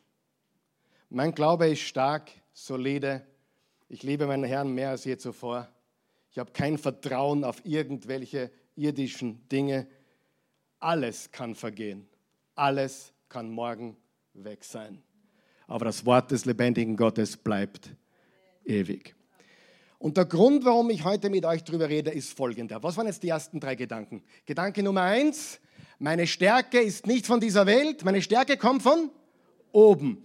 [1.10, 3.26] Mein Glaube ist stark, solide.
[3.88, 5.68] Ich liebe meinen Herrn mehr als je zuvor.
[6.30, 9.86] Ich habe kein Vertrauen auf irgendwelche irdischen Dinge.
[10.78, 12.06] Alles kann vergehen.
[12.54, 13.96] Alles kann morgen
[14.34, 15.02] weg sein.
[15.66, 17.90] Aber das Wort des lebendigen Gottes bleibt
[18.64, 19.14] ewig.
[19.98, 22.82] Und der Grund, warum ich heute mit euch darüber rede, ist folgender.
[22.82, 24.22] Was waren jetzt die ersten drei Gedanken?
[24.46, 25.60] Gedanke Nummer eins,
[25.98, 29.10] meine Stärke ist nicht von dieser Welt, meine Stärke kommt von
[29.72, 30.24] oben.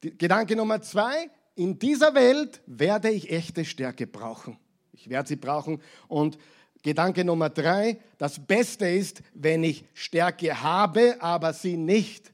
[0.00, 4.58] Gedanke Nummer zwei, in dieser Welt werde ich echte Stärke brauchen.
[4.92, 5.82] Ich werde sie brauchen.
[6.06, 6.38] Und
[6.82, 12.32] Gedanke Nummer drei, das Beste ist, wenn ich Stärke habe, aber sie nicht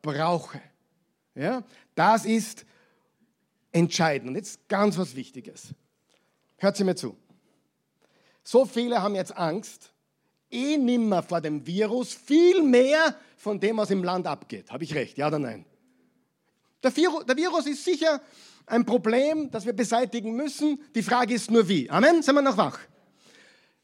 [0.00, 0.60] brauche.
[1.34, 1.62] Ja?
[1.94, 2.64] Das ist
[3.70, 4.30] entscheidend.
[4.30, 5.74] Und jetzt ganz was Wichtiges.
[6.56, 7.16] Hört sie mir zu.
[8.44, 9.92] So viele haben jetzt Angst,
[10.52, 14.70] eh nimmer vor dem Virus, viel mehr von dem, was im Land abgeht.
[14.70, 15.64] Habe ich recht, ja oder nein?
[16.82, 18.20] Der Virus, ist sicher
[18.66, 20.80] ein Problem, das wir beseitigen müssen.
[20.94, 21.88] Die Frage ist nur wie.
[21.88, 22.22] Amen?
[22.22, 22.78] Sind wir noch wach?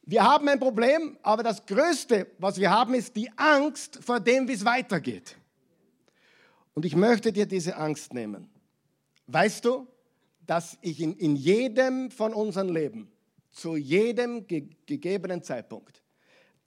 [0.02, 4.48] Wir haben ein Problem, aber das Größte, was wir haben, ist die Angst vor dem,
[4.48, 5.36] wie es weitergeht.
[6.74, 8.48] Und ich möchte dir diese Angst nehmen.
[9.26, 9.86] Weißt du,
[10.46, 13.12] dass ich in, in jedem von unseren Leben,
[13.50, 16.02] zu jedem ge gegebenen Zeitpunkt,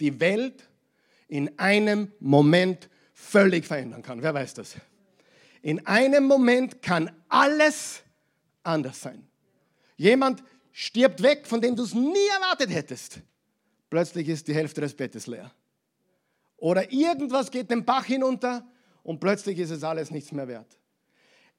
[0.01, 0.67] die Welt
[1.27, 4.21] in einem Moment völlig verändern kann.
[4.21, 4.75] Wer weiß das?
[5.61, 8.01] In einem Moment kann alles
[8.63, 9.27] anders sein.
[9.95, 13.19] Jemand stirbt weg, von dem du es nie erwartet hättest.
[13.89, 15.51] Plötzlich ist die Hälfte des Bettes leer.
[16.57, 18.65] Oder irgendwas geht den Bach hinunter
[19.03, 20.77] und plötzlich ist es alles nichts mehr wert.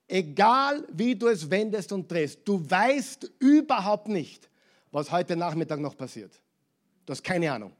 [0.07, 4.49] Egal wie du es wendest und drehst, du weißt überhaupt nicht,
[4.91, 6.41] was heute Nachmittag noch passiert.
[7.05, 7.73] Du hast keine Ahnung.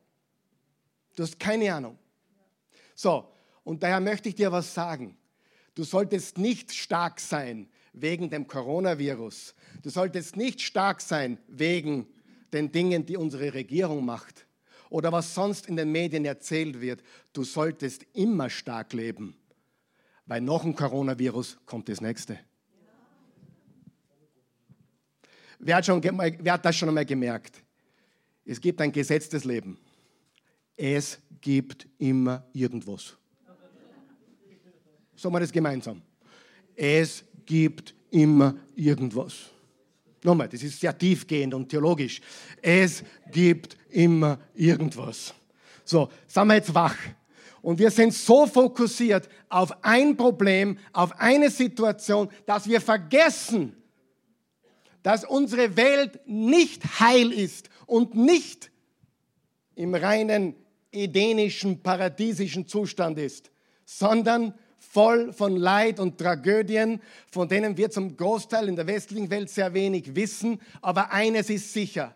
[1.15, 1.97] Du hast keine Ahnung.
[2.95, 3.27] So,
[3.63, 5.17] und daher möchte ich dir was sagen.
[5.75, 9.55] Du solltest nicht stark sein wegen dem Coronavirus.
[9.81, 12.07] Du solltest nicht stark sein wegen
[12.51, 14.45] den Dingen, die unsere Regierung macht
[14.93, 17.01] oder was sonst in den Medien erzählt wird,
[17.33, 19.35] du solltest immer stark leben,
[20.27, 22.39] weil noch ein Coronavirus kommt das nächste.
[25.57, 27.63] Wer hat, schon, wer hat das schon einmal gemerkt?
[28.45, 29.79] Es gibt ein gesetztes Leben.
[30.75, 33.15] Es gibt immer irgendwas.
[35.15, 36.01] Sagen wir das gemeinsam.
[36.75, 39.51] Es gibt immer irgendwas.
[40.23, 42.21] Nochmal, das ist sehr tiefgehend und theologisch.
[42.61, 45.33] Es gibt immer irgendwas.
[45.83, 46.95] So, sind wir jetzt wach.
[47.61, 53.75] Und wir sind so fokussiert auf ein Problem, auf eine Situation, dass wir vergessen,
[55.01, 58.71] dass unsere Welt nicht heil ist und nicht
[59.75, 60.55] im reinen
[60.93, 63.51] edenischen, paradiesischen Zustand ist,
[63.85, 69.49] sondern voll von Leid und Tragödien, von denen wir zum Großteil in der westlichen Welt
[69.49, 70.61] sehr wenig wissen.
[70.81, 72.15] Aber eines ist sicher,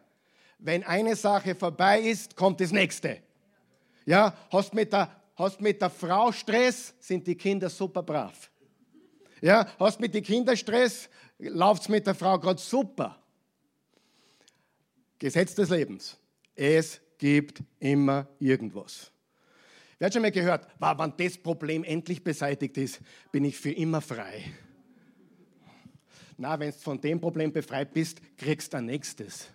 [0.59, 3.19] wenn eine Sache vorbei ist, kommt das nächste.
[4.05, 8.49] Ja, hast mit der, hast mit der Frau Stress, sind die Kinder super brav.
[9.41, 11.09] Ja, hast mit den Kindern Stress,
[11.39, 13.17] läuft es mit der Frau gerade super.
[15.19, 16.17] Gesetz des Lebens.
[16.55, 19.11] Es gibt immer irgendwas.
[19.97, 22.99] Wer hat schon mal gehört, wenn das Problem endlich beseitigt ist,
[23.31, 24.43] bin ich für immer frei.
[26.37, 29.47] Na, wenn du von dem Problem befreit bist, kriegst du ein nächstes.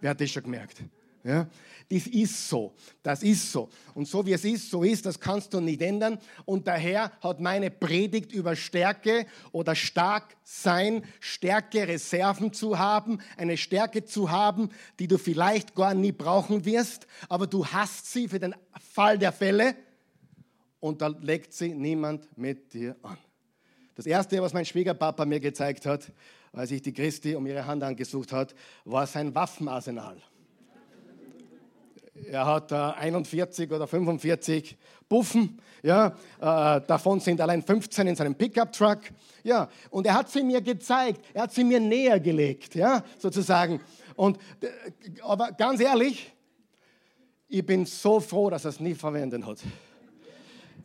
[0.00, 0.82] Wer hat das schon gemerkt?
[1.28, 1.46] Ja?
[1.90, 3.68] Das ist so, das ist so.
[3.94, 6.18] Und so wie es ist, so ist, das kannst du nicht ändern.
[6.46, 13.58] Und daher hat meine Predigt über Stärke oder stark sein, Stärke, Reserven zu haben, eine
[13.58, 18.38] Stärke zu haben, die du vielleicht gar nie brauchen wirst, aber du hast sie für
[18.38, 18.54] den
[18.92, 19.74] Fall der Fälle
[20.80, 23.18] und da legt sie niemand mit dir an.
[23.94, 26.10] Das Erste, was mein Schwiegerpapa mir gezeigt hat,
[26.52, 28.54] als ich die Christi um ihre Hand angesucht hat,
[28.84, 30.22] war sein Waffenarsenal.
[32.26, 34.76] Er hat äh, 41 oder 45
[35.08, 36.08] Buffen, ja,
[36.40, 39.00] äh, davon sind allein 15 in seinem Pickup-Truck.
[39.44, 43.80] Ja, und er hat sie mir gezeigt, er hat sie mir näher gelegt, ja, sozusagen.
[44.16, 44.68] Und, äh,
[45.22, 46.32] aber ganz ehrlich,
[47.48, 49.58] ich bin so froh, dass er es nie verwendet hat.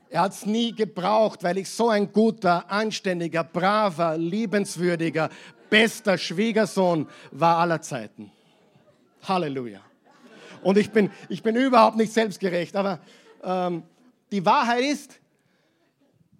[0.10, 5.30] Er hat es nie gebraucht, weil ich so ein guter, anständiger, braver, liebenswürdiger,
[5.70, 8.32] bester Schwiegersohn war aller Zeiten.
[9.24, 9.82] Halleluja.
[10.64, 13.00] Und ich bin, ich bin überhaupt nicht selbstgerecht, aber
[13.44, 13.84] ähm,
[14.32, 15.20] die Wahrheit ist,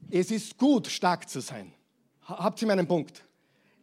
[0.10, 1.74] es ist gut, stark zu sein.
[2.26, 3.24] Habt ihr meinen Punkt?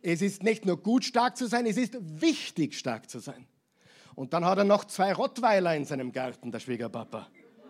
[0.02, 3.46] Es ist nicht nur gut, stark zu sein, es ist wichtig, stark zu sein.
[4.14, 7.28] Und dann hat er noch zwei Rottweiler in seinem Garten, der Schwiegerpapa.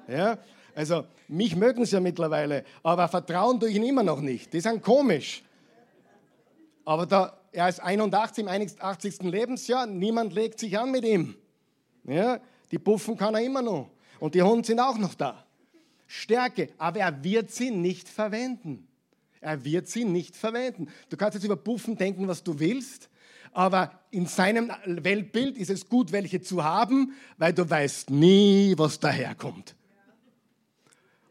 [0.08, 0.38] Ja?
[0.74, 4.52] Also mich mögen sie ja mittlerweile, aber vertrauen tue ich ihnen immer noch nicht.
[4.52, 5.42] Die sind komisch.
[6.84, 9.22] Aber da, er ist 81 im 81.
[9.22, 11.34] Lebensjahr, niemand legt sich an mit ihm.
[12.04, 12.40] Ja,
[12.70, 13.90] die Puffen kann er immer noch.
[14.18, 15.44] Und die Hunde sind auch noch da.
[16.06, 18.86] Stärke, aber er wird sie nicht verwenden.
[19.40, 20.88] Er wird sie nicht verwenden.
[21.08, 23.08] Du kannst jetzt über Puffen denken, was du willst,
[23.52, 29.00] aber in seinem Weltbild ist es gut, welche zu haben, weil du weißt nie, was
[29.00, 29.74] daherkommt.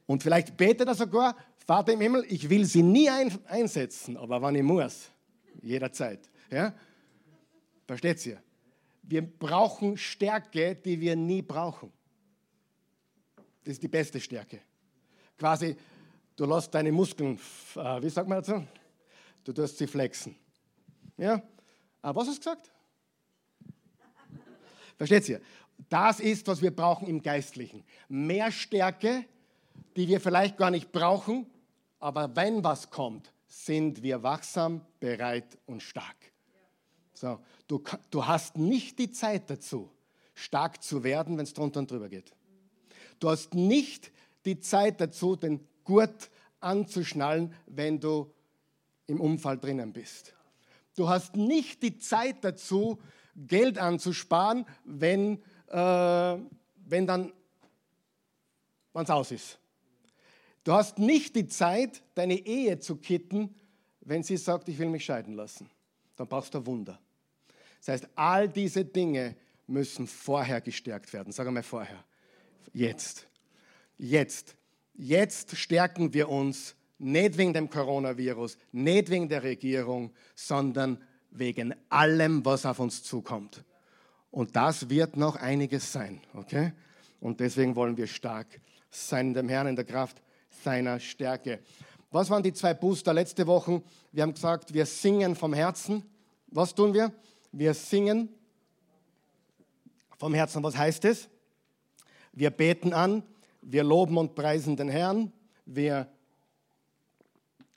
[0.06, 1.36] Und vielleicht betet er sogar,
[1.66, 5.12] Vater im Himmel, ich will sie nie ein, einsetzen, aber wann ich muss,
[5.62, 6.20] jederzeit.
[6.50, 6.74] Ja?
[7.86, 8.42] Versteht ihr?
[9.10, 11.91] Wir brauchen Stärke, die wir nie brauchen.
[13.64, 14.62] Das ist die beste Stärke.
[15.36, 15.76] Quasi,
[16.36, 17.39] du lässt deine Muskeln,
[17.76, 18.64] äh, wie sagt man dazu?
[19.43, 20.36] Du tust sie flexen.
[21.18, 21.41] Ja?
[22.03, 22.72] Aber was hast du gesagt?
[24.95, 25.41] Versteht ihr?
[25.89, 27.84] Das ist, was wir brauchen im Geistlichen.
[28.10, 29.26] Mehr Stärke,
[29.95, 31.47] die wir vielleicht gar nicht brauchen,
[31.99, 36.16] aber wenn was kommt, sind wir wachsam, bereit und stark.
[37.20, 39.91] So, du, du hast nicht die Zeit dazu,
[40.36, 42.32] stark zu werden, wenn es drunter und drüber geht.
[43.20, 44.13] Du hast nicht
[44.45, 46.30] die Zeit dazu, den Gurt
[46.61, 48.34] anzuschnallen, wenn du
[49.07, 50.34] im Unfall drinnen bist.
[50.95, 52.99] Du hast nicht die Zeit dazu,
[53.36, 56.38] Geld anzusparen, wenn, äh,
[56.86, 57.34] wenn dann
[58.93, 59.59] es aus ist.
[60.63, 63.53] Du hast nicht die Zeit, deine Ehe zu kitten,
[63.99, 65.70] wenn sie sagt, ich will mich scheiden lassen.
[66.15, 66.97] Dann brauchst du ein Wunder.
[67.80, 69.36] Das heißt, all diese Dinge
[69.68, 71.32] müssen vorher gestärkt werden.
[71.32, 72.04] Sag einmal vorher.
[72.74, 73.28] Jetzt.
[73.98, 74.56] Jetzt.
[74.94, 81.02] Jetzt stärken wir uns nicht wegen dem Coronavirus, nicht wegen der Regierung, sondern
[81.32, 83.64] wegen allem, was auf uns zukommt.
[84.32, 86.74] Und das wird noch einiges sein, okay?
[87.20, 88.48] Und deswegen wollen wir stark
[88.90, 90.22] sein in dem Herrn, in der Kraft
[90.64, 91.60] seiner Stärke.
[92.12, 93.82] Was waren die zwei Booster letzte Woche?
[94.12, 96.04] Wir haben gesagt, wir singen vom Herzen.
[96.48, 97.12] Was tun wir?
[97.52, 98.30] Wir singen
[100.18, 100.62] vom Herzen.
[100.64, 101.30] Was heißt es?
[102.32, 103.24] Wir beten an,
[103.62, 105.34] wir loben und preisen den Herrn,
[105.66, 106.08] wir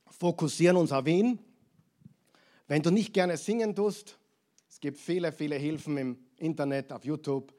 [0.06, 1.38] fokussieren uns auf ihn.
[2.68, 4.18] Wenn du nicht gerne singen tust,
[4.68, 7.54] es gibt viele, viele Hilfen im Internet, auf YouTube.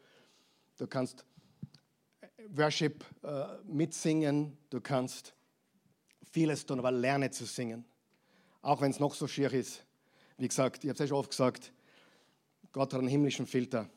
[0.78, 1.26] Du kannst
[2.50, 5.34] Worship äh, mitsingen, du kannst
[6.32, 7.86] vieles tun, aber lerne zu singen.
[8.62, 9.84] Auch wenn es noch so schier ist.
[10.38, 11.72] Wie gesagt, ich habe es ja schon oft gesagt,
[12.74, 13.88] Gott hat einen himmlischen Filter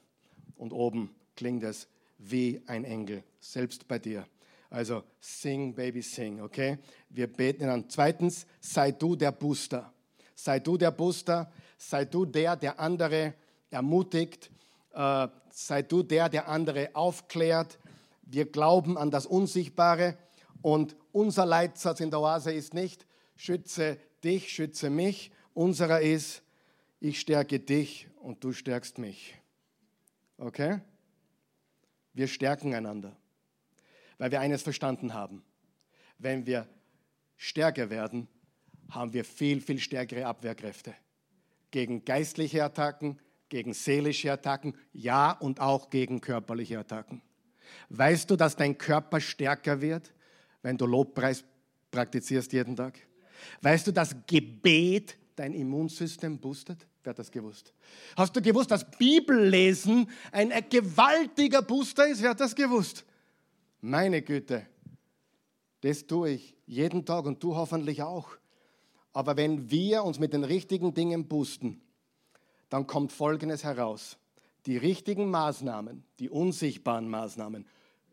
[0.56, 4.26] und oben klingt es wie ein Engel, selbst bei dir.
[4.68, 6.78] Also sing, Baby, sing, okay?
[7.08, 7.86] Wir beten an.
[7.88, 9.92] Zweitens, sei du der Booster.
[10.34, 13.34] Sei du der Booster, sei du der, der andere
[13.70, 14.50] ermutigt,
[14.92, 17.78] äh, sei du der, der andere aufklärt.
[18.22, 20.18] Wir glauben an das Unsichtbare
[20.60, 23.06] und unser Leitsatz in der Oase ist nicht,
[23.36, 25.30] schütze dich, schütze mich.
[25.54, 26.42] Unserer ist,
[27.00, 29.34] ich stärke dich und du stärkst mich.
[30.38, 30.80] Okay?
[32.12, 33.16] Wir stärken einander,
[34.18, 35.42] weil wir eines verstanden haben.
[36.18, 36.66] Wenn wir
[37.36, 38.28] stärker werden,
[38.90, 40.94] haben wir viel, viel stärkere Abwehrkräfte.
[41.70, 43.18] Gegen geistliche Attacken,
[43.48, 47.22] gegen seelische Attacken, ja und auch gegen körperliche Attacken.
[47.88, 50.14] Weißt du, dass dein Körper stärker wird,
[50.62, 51.44] wenn du Lobpreis
[51.90, 52.98] praktizierst jeden Tag?
[53.60, 56.86] Weißt du, dass Gebet dein Immunsystem boostet?
[57.02, 57.72] Wer hat das gewusst?
[58.16, 62.22] Hast du gewusst, dass Bibellesen ein gewaltiger Booster ist?
[62.22, 63.04] Wer hat das gewusst?
[63.80, 64.66] Meine Güte,
[65.82, 68.30] das tue ich jeden Tag und du hoffentlich auch.
[69.12, 71.80] Aber wenn wir uns mit den richtigen Dingen boosten,
[72.68, 74.18] dann kommt Folgendes heraus.
[74.66, 77.66] Die richtigen Maßnahmen, die unsichtbaren Maßnahmen,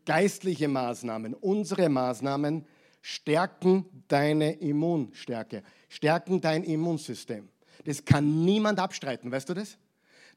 [0.06, 2.66] geistliche Maßnahmen, unsere Maßnahmen
[3.06, 7.50] stärken deine Immunstärke, stärken dein Immunsystem.
[7.84, 9.76] Das kann niemand abstreiten, weißt du das?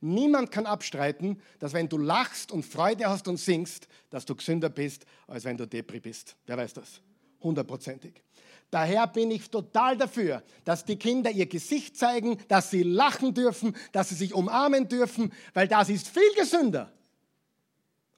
[0.01, 4.67] Niemand kann abstreiten, dass wenn du lachst und Freude hast und singst, dass du gesünder
[4.67, 6.35] bist, als wenn du Depri bist.
[6.45, 7.01] Wer weiß das?
[7.41, 8.21] Hundertprozentig.
[8.69, 13.77] Daher bin ich total dafür, dass die Kinder ihr Gesicht zeigen, dass sie lachen dürfen,
[13.93, 16.91] dass sie sich umarmen dürfen, weil das ist viel gesünder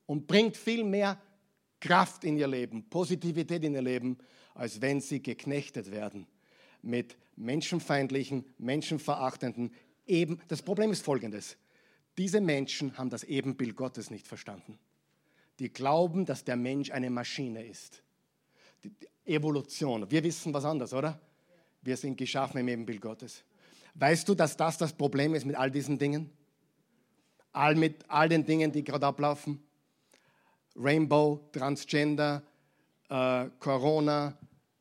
[0.07, 1.21] und bringt viel mehr
[1.79, 4.17] Kraft in ihr Leben, Positivität in ihr Leben,
[4.59, 6.27] als wenn sie geknechtet werden
[6.81, 9.71] mit menschenfeindlichen, menschenverachtenden
[10.05, 10.41] eben.
[10.49, 11.55] Das Problem ist folgendes.
[12.17, 14.77] Diese Menschen haben das Ebenbild Gottes nicht verstanden.
[15.59, 18.03] Die glauben, dass der Mensch eine Maschine ist.
[18.83, 18.91] Die
[19.25, 20.11] Evolution.
[20.11, 21.21] Wir wissen was anderes, oder?
[21.81, 23.45] Wir sind geschaffen im Ebenbild Gottes.
[23.95, 26.29] Weißt du, dass das das Problem ist mit all diesen Dingen?
[27.53, 29.63] All mit all den Dingen, die gerade ablaufen?
[30.75, 32.43] Rainbow, Transgender,
[33.09, 34.37] äh, Corona,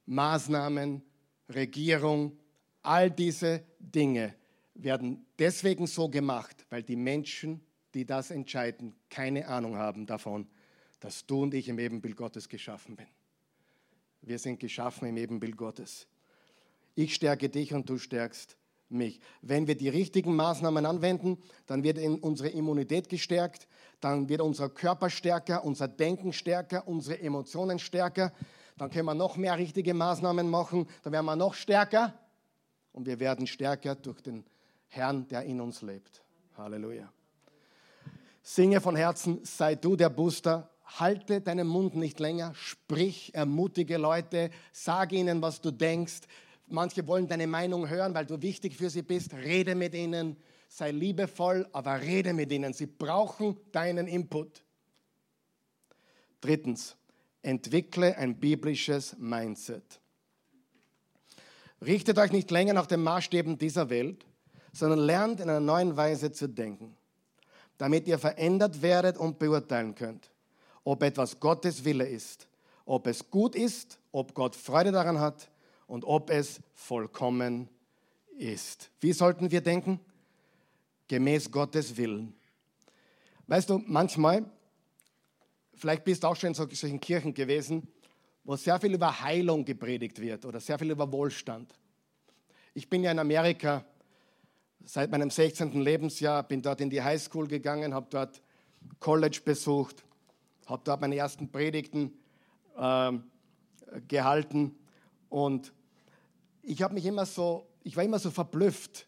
[0.09, 1.03] Maßnahmen,
[1.51, 2.39] Regierung,
[2.83, 4.35] all diese Dinge
[4.75, 7.61] werden deswegen so gemacht, weil die Menschen,
[7.93, 10.49] die das entscheiden, keine Ahnung haben davon,
[11.01, 13.07] dass du und ich im Ebenbild Gottes geschaffen bin.
[14.23, 16.07] Wir sind geschaffen im Ebenbild Gottes.
[16.95, 18.57] Ich stärke dich und du stärkst
[18.89, 19.21] mich.
[19.43, 21.37] Wenn wir die richtigen Maßnahmen anwenden,
[21.67, 23.69] dann wird unsere Immunität gestärkt,
[24.01, 28.33] dann wird unser Körper stärker, unser Denken stärker, unsere Emotionen stärker
[28.79, 32.15] dann können wir noch mehr richtige Maßnahmen machen, dann werden wir noch stärker
[32.93, 34.45] und wir werden stärker durch den
[34.89, 36.23] Herrn, der in uns lebt.
[36.57, 37.13] Halleluja.
[38.43, 44.51] Singe von Herzen, sei du der Booster, halte deinen Mund nicht länger, sprich, ermutige Leute,
[44.73, 46.23] sage ihnen, was du denkst.
[46.67, 49.35] Manche wollen deine Meinung hören, weil du wichtig für sie bist.
[49.35, 50.37] Rede mit ihnen,
[50.69, 52.73] sei liebevoll, aber rede mit ihnen.
[52.73, 54.63] Sie brauchen deinen Input.
[56.41, 56.97] Drittens,
[57.43, 60.01] entwickle ein biblisches Mindset.
[61.81, 64.27] Richtet euch nicht länger nach den Maßstäben dieser Welt,
[64.73, 66.97] sondern lernt in einer neuen Weise zu denken,
[67.79, 70.31] damit ihr verändert werdet und beurteilen könnt,
[70.85, 72.49] ob etwas Gottes Wille ist,
[72.85, 75.51] ob es gut ist, ob Gott Freude daran hat
[75.87, 77.69] und ob es vollkommen
[78.37, 78.91] ist.
[79.01, 80.01] Wie sollten wir denken?
[81.07, 82.35] Gemäß Gottes Willen.
[83.47, 84.45] Weißt du, manchmal
[85.79, 87.87] Vielleicht bist du auch schon in solchen Kirchen gewesen,
[88.43, 91.73] wo sehr viel über Heilung gepredigt wird oder sehr viel über Wohlstand.
[92.75, 93.85] Ich bin ja in Amerika
[94.85, 95.81] seit meinem 16.
[95.81, 98.43] Lebensjahr, bin dort in die Highschool gegangen, habe dort
[98.99, 100.05] College besucht,
[100.67, 102.13] habe dort meine ersten Predigten
[102.77, 103.13] äh,
[104.09, 104.75] gehalten
[105.29, 105.73] und
[106.63, 109.07] ich habe mich immer so, ich war immer so verblüfft.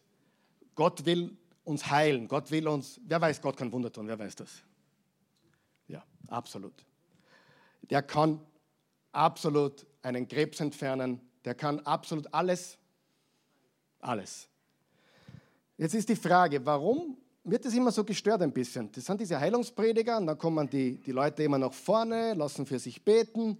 [0.75, 4.35] Gott will uns heilen, Gott will uns, wer weiß, Gott kann Wunder tun, wer weiß
[4.35, 4.63] das?
[6.31, 6.73] Absolut.
[7.89, 8.39] Der kann
[9.11, 11.19] absolut einen Krebs entfernen.
[11.43, 12.77] Der kann absolut alles.
[13.99, 14.47] Alles.
[15.77, 18.91] Jetzt ist die Frage, warum wird das immer so gestört ein bisschen.
[18.91, 22.79] Das sind diese Heilungsprediger und dann kommen die, die Leute immer nach vorne, lassen für
[22.79, 23.57] sich beten,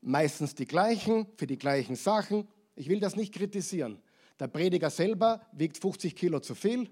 [0.00, 2.48] meistens die gleichen, für die gleichen Sachen.
[2.74, 4.00] Ich will das nicht kritisieren.
[4.40, 6.90] Der Prediger selber wiegt 50 Kilo zu viel.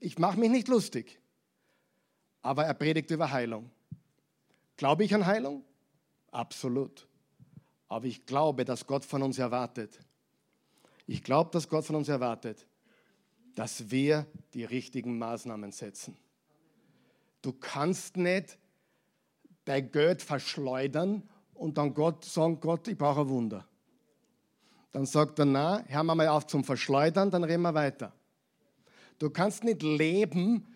[0.00, 1.20] Ich mache mich nicht lustig,
[2.44, 3.70] aber er predigt über Heilung.
[4.76, 5.64] Glaube ich an Heilung?
[6.30, 7.08] Absolut.
[7.88, 9.98] Aber ich glaube, dass Gott von uns erwartet.
[11.06, 12.66] Ich glaube, dass Gott von uns erwartet,
[13.54, 16.18] dass wir die richtigen Maßnahmen setzen.
[17.40, 18.58] Du kannst nicht
[19.64, 21.22] dein Geld verschleudern
[21.54, 23.66] und dann Gott sagen, Gott, ich brauche ein Wunder.
[24.92, 28.12] Dann sagt er, na, wir mal auf zum Verschleudern, dann reden wir weiter.
[29.18, 30.73] Du kannst nicht leben,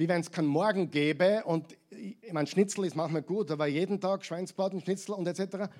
[0.00, 4.00] wie wenn es keinen Morgen gäbe und ich meine, Schnitzel ist manchmal gut, aber jeden
[4.00, 5.70] Tag Schweinsbraten, Schnitzel und etc.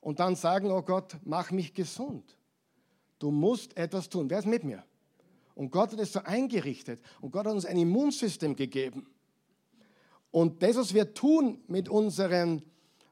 [0.00, 2.38] Und dann sagen, oh Gott, mach mich gesund.
[3.18, 4.30] Du musst etwas tun.
[4.30, 4.82] Wer ist mit mir?
[5.54, 7.02] Und Gott hat es so eingerichtet.
[7.20, 9.06] Und Gott hat uns ein Immunsystem gegeben.
[10.30, 12.62] Und das, was wir tun mit unseren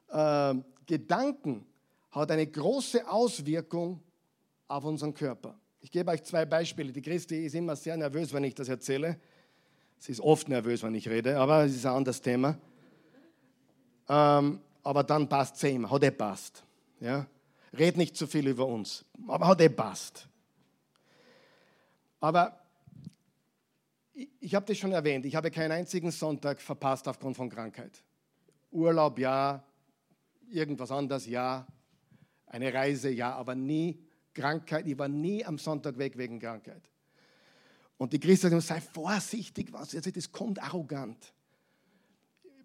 [0.07, 0.55] äh,
[0.87, 1.67] Gedanken,
[2.09, 4.01] hat eine große Auswirkung
[4.67, 5.59] auf unseren Körper.
[5.79, 6.91] Ich gebe euch zwei Beispiele.
[6.91, 9.19] Die Christi ist immer sehr nervös, wenn ich das erzähle.
[9.99, 12.57] Sie ist oft nervös, wenn ich rede, aber es ist ein anderes Thema.
[14.07, 16.63] Ähm, aber dann passt es immer, hat er passt.
[17.01, 17.27] Ja?
[17.77, 20.27] Red nicht zu viel über uns, aber hat er passt.
[22.21, 22.59] Aber
[24.13, 28.01] ich, ich habe das schon erwähnt, ich habe keinen einzigen Sonntag verpasst aufgrund von Krankheit.
[28.71, 29.63] Urlaub ja,
[30.49, 31.67] irgendwas anderes ja,
[32.47, 34.01] eine Reise ja, aber nie
[34.33, 34.87] Krankheit.
[34.87, 36.89] Ich war nie am Sonntag weg wegen Krankheit.
[37.99, 41.33] Und die Christen sagen, sei vorsichtig, was jetzt, das kommt arrogant.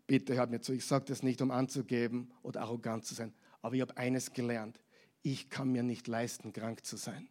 [0.06, 3.74] Bitte hört mir zu, ich sage das nicht, um anzugeben oder arrogant zu sein, aber
[3.74, 4.80] ich habe eines gelernt.
[5.22, 7.28] Ich kann mir nicht leisten, krank zu sein.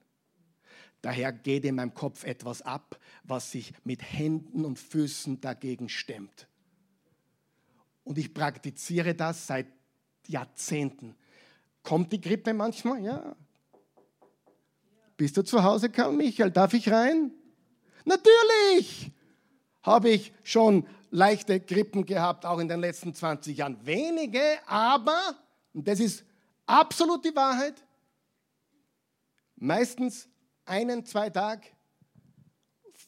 [1.01, 6.49] Daher geht in meinem Kopf etwas ab, was sich mit Händen und Füßen dagegen stemmt.
[8.03, 9.67] Und ich praktiziere das seit
[10.27, 11.15] Jahrzehnten.
[11.83, 13.01] Kommt die Grippe manchmal?
[13.01, 13.35] Ja.
[15.15, 16.51] Bist du zu Hause, Karl Michael?
[16.51, 17.31] Darf ich rein?
[18.05, 19.11] Natürlich
[19.81, 23.85] habe ich schon leichte Grippen gehabt, auch in den letzten 20 Jahren.
[23.85, 25.35] Wenige, aber,
[25.73, 26.23] und das ist
[26.65, 27.75] absolut die Wahrheit,
[29.55, 30.27] meistens
[30.65, 31.67] einen, zwei Tage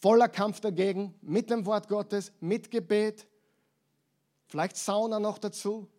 [0.01, 3.27] voller Kampf dagegen, mit dem Wort Gottes, mit Gebet,
[4.45, 5.89] vielleicht Sauna noch dazu,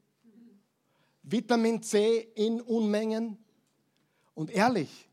[1.22, 3.36] Vitamin C in Unmengen.
[4.34, 5.05] Und ehrlich,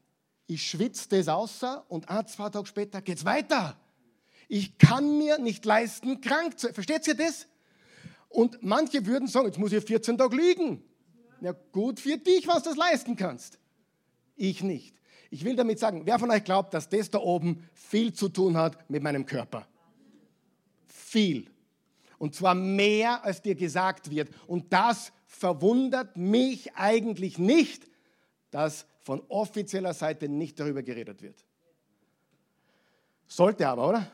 [0.47, 3.77] ich schwitze das außer und ein, zwei Tage später geht es weiter.
[4.47, 6.73] Ich kann mir nicht leisten, krank zu sein.
[6.73, 7.47] Versteht ihr das?
[8.29, 10.83] Und manche würden sagen, jetzt muss ich 14 Tage liegen.
[11.41, 13.59] Ja, gut für dich, was du das leisten kannst.
[14.35, 14.95] Ich nicht.
[15.29, 18.57] Ich will damit sagen, wer von euch glaubt, dass das da oben viel zu tun
[18.57, 19.67] hat mit meinem Körper?
[20.85, 21.49] Viel.
[22.17, 24.29] Und zwar mehr, als dir gesagt wird.
[24.47, 27.87] Und das verwundert mich eigentlich nicht,
[28.51, 31.45] dass von offizieller Seite nicht darüber geredet wird.
[33.27, 34.11] Sollte aber, oder?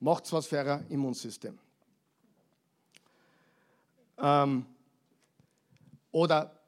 [0.00, 1.58] Macht was für euer Immunsystem.
[4.18, 4.66] Ähm,
[6.10, 6.58] oder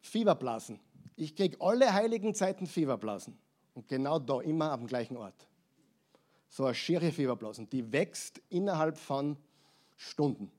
[0.00, 0.80] Fieberblasen.
[1.16, 3.38] Ich kriege alle heiligen Zeiten Fieberblasen.
[3.74, 5.46] Und genau da, immer am gleichen Ort.
[6.48, 9.36] So eine schiere Fieberblasen, die wächst innerhalb von
[9.96, 10.50] Stunden.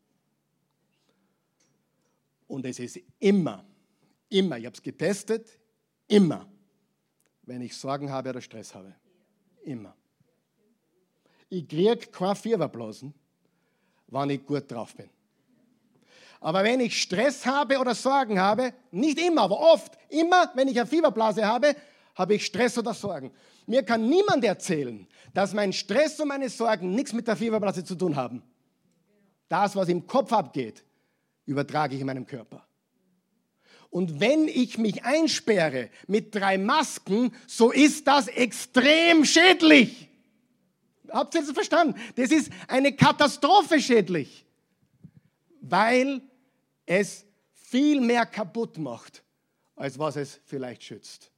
[2.48, 3.66] Und es ist immer,
[4.30, 5.59] immer, ich habe es getestet,
[6.10, 6.46] immer,
[7.44, 8.94] wenn ich Sorgen habe oder Stress habe.
[9.64, 9.96] Immer.
[11.48, 13.14] Ich kriege keine Fieberblasen,
[14.08, 15.10] wenn ich gut drauf bin.
[16.42, 20.80] Aber wenn ich Stress habe oder Sorgen habe, nicht immer, aber oft, immer, wenn ich
[20.80, 21.76] eine Fieberblase habe,
[22.16, 23.32] habe ich Stress oder Sorgen.
[23.66, 27.96] Mir kann niemand erzählen, dass mein Stress und meine Sorgen nichts mit der Fieberblase zu
[27.96, 28.42] tun haben.
[29.48, 30.84] Das, was im Kopf abgeht,
[31.46, 32.66] übertrage ich in meinem Körper.
[33.90, 40.08] Und wenn ich mich einsperre mit drei Masken, so ist das extrem schädlich.
[41.10, 42.00] Habt ihr das verstanden?
[42.16, 44.46] Das ist eine Katastrophe schädlich,
[45.62, 46.22] weil
[46.86, 49.24] es viel mehr kaputt macht,
[49.76, 51.32] als was es vielleicht schützt.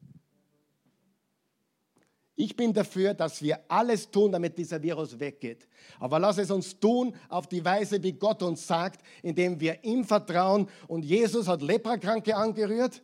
[2.44, 5.68] Ich bin dafür, dass wir alles tun, damit dieser Virus weggeht.
[6.00, 10.04] Aber lass es uns tun auf die Weise, wie Gott uns sagt, indem wir ihm
[10.04, 10.68] vertrauen.
[10.88, 13.04] Und Jesus hat Leprakranke angerührt.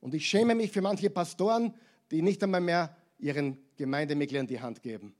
[0.00, 1.74] Und ich schäme mich für manche Pastoren,
[2.10, 5.14] die nicht einmal mehr ihren Gemeindemitgliedern die Hand geben,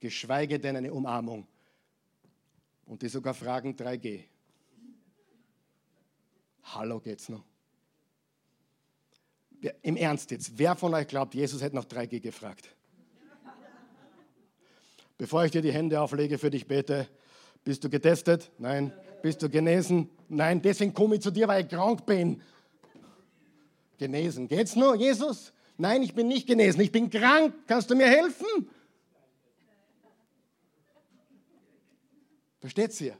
[0.00, 1.46] geschweige denn eine Umarmung.
[2.84, 4.24] Und die sogar fragen 3G.
[6.64, 7.44] Hallo geht's noch?
[9.82, 12.68] Im Ernst jetzt, wer von euch glaubt, Jesus hätte noch 3G gefragt?
[15.18, 17.06] Bevor ich dir die Hände auflege, für dich bete.
[17.62, 18.50] Bist du getestet?
[18.58, 18.92] Nein.
[19.22, 20.10] Bist du genesen?
[20.28, 20.60] Nein.
[20.60, 22.42] Deswegen komme ich zu dir, weil ich krank bin.
[23.98, 24.48] Genesen.
[24.48, 25.52] Geht's nur, Jesus?
[25.78, 26.80] Nein, ich bin nicht genesen.
[26.80, 27.54] Ich bin krank.
[27.68, 28.68] Kannst du mir helfen?
[32.60, 33.16] Versteht ihr?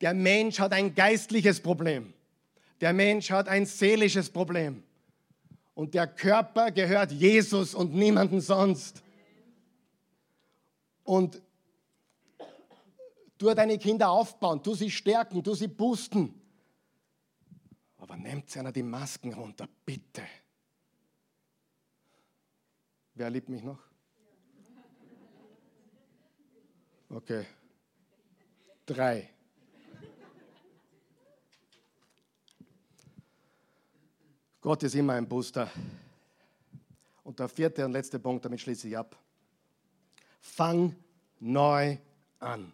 [0.00, 2.14] Der Mensch hat ein geistliches Problem.
[2.80, 4.82] Der Mensch hat ein seelisches Problem.
[5.74, 9.02] Und der Körper gehört Jesus und niemandem sonst.
[11.04, 11.40] Und
[13.38, 16.34] tu deine Kinder aufbauen, tu sie stärken, tu sie boosten.
[17.96, 20.22] Aber nehmt einer die Masken runter, bitte.
[23.14, 23.78] Wer liebt mich noch?
[27.10, 27.46] Okay.
[28.84, 29.30] Drei.
[34.68, 35.70] Gott ist immer ein Booster.
[37.24, 39.16] Und der vierte und letzte Punkt, damit schließe ich ab.
[40.42, 40.94] Fang
[41.40, 41.96] neu
[42.38, 42.70] an.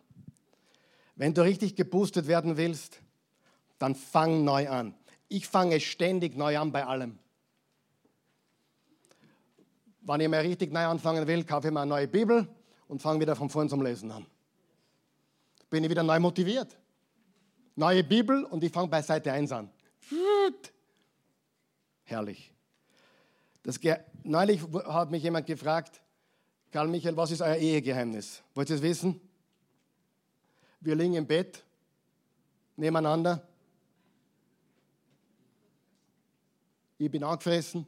[1.15, 2.99] Wenn du richtig geboostet werden willst,
[3.79, 4.97] dann fang neu an.
[5.29, 7.17] Ich fange ständig neu an bei allem.
[10.01, 12.49] Wenn ich mal richtig neu anfangen will, kaufe ich mir eine neue Bibel
[12.89, 14.27] und fange wieder von vorn zum Lesen an.
[15.71, 16.77] Bin ich wieder neu motiviert.
[17.77, 19.71] Neue Bibel und ich fange bei Seite 1 an.
[22.05, 22.53] Herrlich.
[23.63, 23.81] Das,
[24.23, 26.01] neulich hat mich jemand gefragt,
[26.71, 28.43] Karl Michael, was ist euer Ehegeheimnis?
[28.55, 29.21] Wollt ihr es wissen?
[30.81, 31.65] Wir liegen im Bett
[32.77, 33.47] nebeneinander.
[36.99, 37.87] Ich bin angefressen.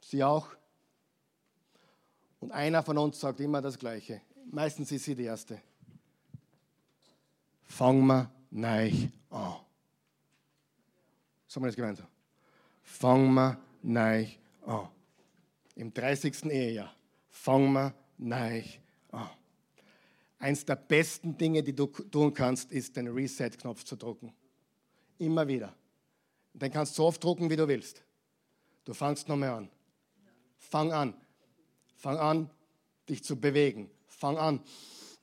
[0.00, 0.48] Sie auch.
[2.40, 4.22] Und einer von uns sagt immer das Gleiche.
[4.50, 5.60] Meistens ist sie die Erste.
[7.66, 8.92] Fangen wir neu
[9.30, 9.67] an.
[11.48, 12.06] Sagen wir das gemeinsam.
[12.82, 14.26] Fangen wir neu
[14.66, 14.88] an.
[15.74, 16.44] Im 30.
[16.44, 16.94] Ehejahr.
[17.30, 18.62] Fangen wir neu
[19.10, 19.30] an.
[20.38, 24.32] Eins der besten Dinge, die du tun kannst, ist den Reset-Knopf zu drücken.
[25.18, 25.74] Immer wieder.
[26.52, 28.04] Den kannst du so oft drucken, wie du willst.
[28.84, 29.70] Du fangst noch mehr an.
[30.58, 31.14] Fang an.
[31.96, 32.50] Fang an,
[33.08, 33.90] dich zu bewegen.
[34.06, 34.60] Fang an,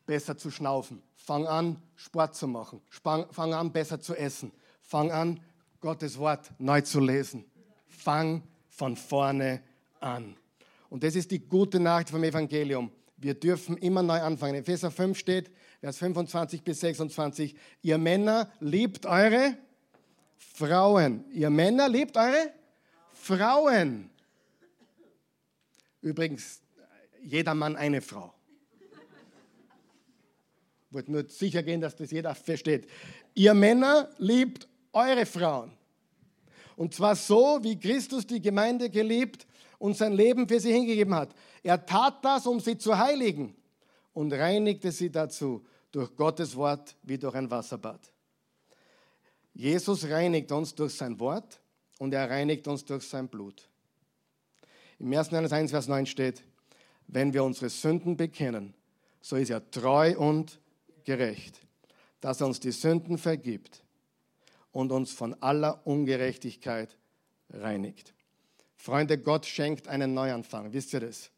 [0.05, 1.01] besser zu schnaufen.
[1.15, 2.82] Fang an, Sport zu machen.
[2.89, 4.51] Fang an, besser zu essen.
[4.82, 5.39] Fang an,
[5.86, 7.45] Gottes Wort neu zu lesen.
[7.86, 9.61] Fang von vorne
[9.99, 10.36] an.
[10.89, 12.91] Und das ist die gute Nachricht vom Evangelium.
[13.17, 14.55] Wir dürfen immer neu anfangen.
[14.55, 19.55] In Epheser 5 steht, Vers 25 bis 26, ihr Männer liebt eure
[20.38, 21.23] Frauen.
[21.31, 22.51] Ihr Männer liebt eure
[23.13, 24.09] Frauen.
[26.01, 26.63] Übrigens,
[27.21, 28.33] jeder Mann eine Frau.
[30.88, 32.89] Ich wollte nur sicher gehen, dass das jeder versteht.
[33.36, 35.72] Ihr Männer liebt eure Frauen.
[36.76, 39.46] Und zwar so, wie Christus die Gemeinde geliebt
[39.78, 41.30] und sein Leben für sie hingegeben hat.
[41.64, 43.56] Er tat das, um sie zu heiligen
[44.14, 48.12] und reinigte sie dazu durch Gottes Wort wie durch ein Wasserbad.
[49.54, 51.62] Jesus reinigt uns durch sein Wort
[52.00, 53.70] und er reinigt uns durch sein Blut.
[55.00, 55.32] Im 1.
[55.32, 56.43] Johannes 1, Vers 9 steht,
[57.08, 58.74] wenn wir unsere Sünden bekennen,
[59.22, 60.60] so ist er treu und
[61.06, 61.60] gerecht,
[62.20, 63.84] dass er uns die Sünden vergibt
[64.76, 66.97] und uns von aller Ungerechtigkeit
[67.49, 68.13] reinigt.
[68.76, 70.73] Freunde, Gott schenkt einen Neuanfang.
[70.73, 71.32] Wisst ihr das?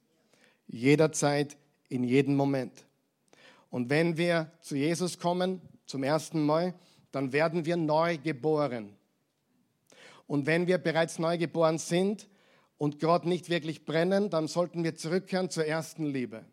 [0.66, 1.56] Jederzeit,
[1.88, 2.84] in jedem Moment.
[3.70, 6.74] Und wenn wir zu Jesus kommen, zum ersten Mal,
[7.12, 8.98] dann werden wir neu geboren.
[10.26, 12.28] Und wenn wir bereits neu geboren sind,
[12.80, 16.44] und Gott nicht wirklich brennen, dann sollten wir zurückkehren zur ersten Liebe.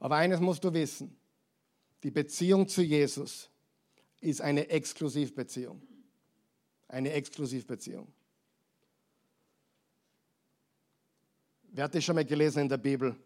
[0.00, 1.16] Aber eines musst du wissen,
[2.02, 3.50] die Beziehung zu Jesus
[4.24, 5.80] ist eine Exklusivbeziehung.
[6.88, 8.12] Eine Exklusivbeziehung.
[11.72, 13.16] Wer hat das schon mal gelesen in der Bibel?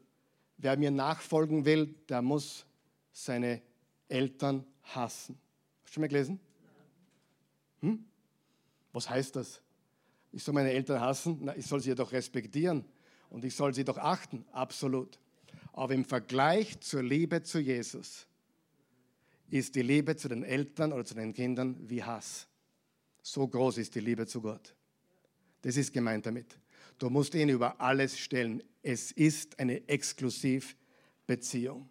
[0.57, 2.65] Wer mir nachfolgen will, der muss
[3.13, 3.63] seine
[4.09, 5.39] Eltern hassen.
[5.83, 6.41] Hast du schon mal gelesen?
[7.81, 8.05] Hm?
[8.93, 9.61] Was heißt das?
[10.33, 11.39] Ich soll meine Eltern hassen?
[11.43, 12.85] Na, ich soll sie doch respektieren
[13.31, 15.19] und ich soll sie doch achten, absolut.
[15.73, 18.28] Aber im Vergleich zur Liebe zu Jesus
[19.49, 22.47] ist die Liebe zu den Eltern oder zu den Kindern wie Hass.
[23.23, 24.75] So groß ist die Liebe zu Gott.
[25.63, 26.59] Das ist gemeint damit.
[26.99, 28.63] Du musst ihn über alles stellen.
[28.83, 31.89] Es ist eine Exklusivbeziehung.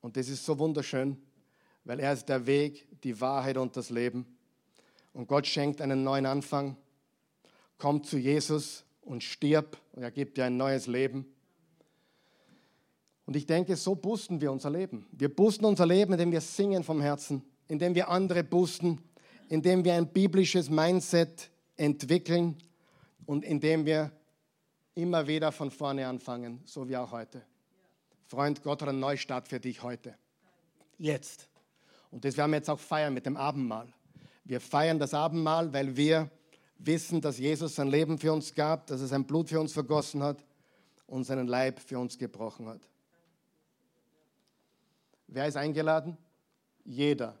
[0.00, 1.16] Und das ist so wunderschön,
[1.84, 4.26] weil er ist der Weg, die Wahrheit und das Leben.
[5.12, 6.76] Und Gott schenkt einen neuen Anfang
[7.78, 11.26] komm zu Jesus und stirb und er gibt dir ein neues Leben.
[13.26, 15.06] Und ich denke, so boosten wir unser Leben.
[15.10, 19.00] Wir boosten unser Leben, indem wir singen vom Herzen, indem wir andere boosten,
[19.48, 22.56] indem wir ein biblisches Mindset entwickeln
[23.26, 24.12] und indem wir
[24.94, 27.42] immer wieder von vorne anfangen, so wie auch heute.
[28.26, 30.14] Freund, Gott hat einen Neustart für dich heute.
[30.96, 31.48] Jetzt.
[32.10, 33.92] Und das werden wir jetzt auch feiern mit dem Abendmahl.
[34.44, 36.30] Wir feiern das Abendmahl, weil wir
[36.78, 40.22] wissen, dass Jesus sein Leben für uns gab, dass er sein Blut für uns vergossen
[40.22, 40.44] hat
[41.06, 42.80] und seinen Leib für uns gebrochen hat.
[45.28, 46.16] Wer ist eingeladen?
[46.84, 47.36] Jeder.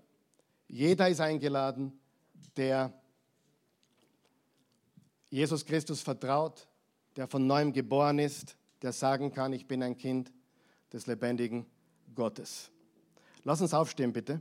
[0.68, 1.98] Jeder ist eingeladen,
[2.56, 2.92] der
[5.30, 6.68] Jesus Christus vertraut,
[7.16, 10.32] der von neuem geboren ist, der sagen kann, ich bin ein Kind
[10.92, 11.66] des lebendigen
[12.14, 12.70] Gottes.
[13.44, 14.40] Lass uns aufstehen, bitte.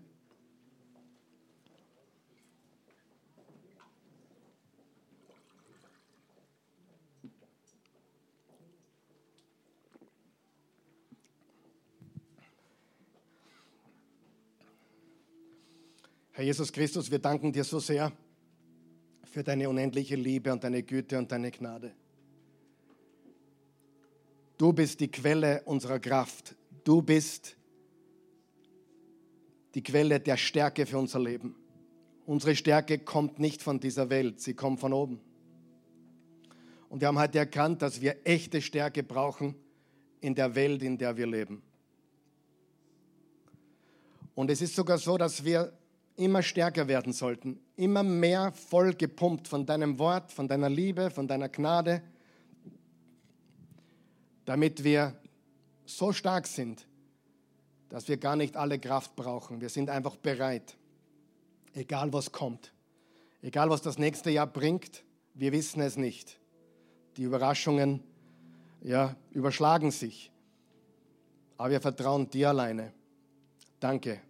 [16.35, 18.11] Herr Jesus Christus, wir danken dir so sehr
[19.23, 21.93] für deine unendliche Liebe und deine Güte und deine Gnade.
[24.57, 26.53] Du bist die Quelle unserer Kraft.
[26.83, 27.55] Du bist
[29.75, 31.55] die Quelle der Stärke für unser Leben.
[32.25, 35.21] Unsere Stärke kommt nicht von dieser Welt, sie kommt von oben.
[36.89, 39.55] Und wir haben heute erkannt, dass wir echte Stärke brauchen
[40.19, 41.61] in der Welt, in der wir leben.
[44.33, 45.71] Und es ist sogar so, dass wir
[46.15, 51.27] immer stärker werden sollten, immer mehr voll gepumpt von deinem Wort, von deiner Liebe, von
[51.27, 52.01] deiner Gnade,
[54.45, 55.15] damit wir
[55.85, 56.87] so stark sind,
[57.89, 59.61] dass wir gar nicht alle Kraft brauchen.
[59.61, 60.77] Wir sind einfach bereit,
[61.73, 62.73] egal was kommt,
[63.41, 65.03] egal was das nächste Jahr bringt,
[65.33, 66.39] wir wissen es nicht.
[67.17, 68.01] Die Überraschungen
[68.81, 70.31] ja, überschlagen sich,
[71.57, 72.93] aber wir vertrauen dir alleine.
[73.79, 74.21] Danke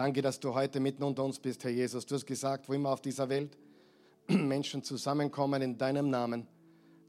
[0.00, 2.06] Danke, dass du heute mitten unter uns bist, Herr Jesus.
[2.06, 3.58] Du hast gesagt, wo immer auf dieser Welt
[4.28, 6.46] Menschen zusammenkommen in deinem Namen,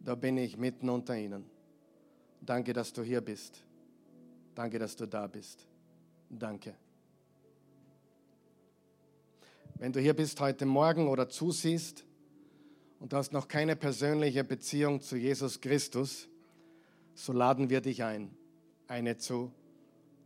[0.01, 1.45] da bin ich mitten unter ihnen.
[2.41, 3.63] Danke, dass du hier bist.
[4.55, 5.65] Danke, dass du da bist.
[6.29, 6.75] Danke.
[9.75, 12.03] Wenn du hier bist heute Morgen oder zusiehst
[12.99, 16.27] und du hast noch keine persönliche Beziehung zu Jesus Christus,
[17.13, 18.35] so laden wir dich ein,
[18.89, 19.49] eine zu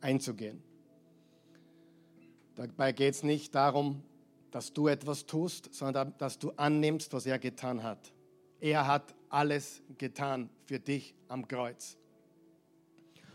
[0.02, 0.64] einzugehen.
[2.56, 4.02] Dabei geht es nicht darum,
[4.52, 8.14] dass du etwas tust, sondern dass du annimmst, was er getan hat.
[8.62, 11.98] Er hat alles getan für dich am Kreuz.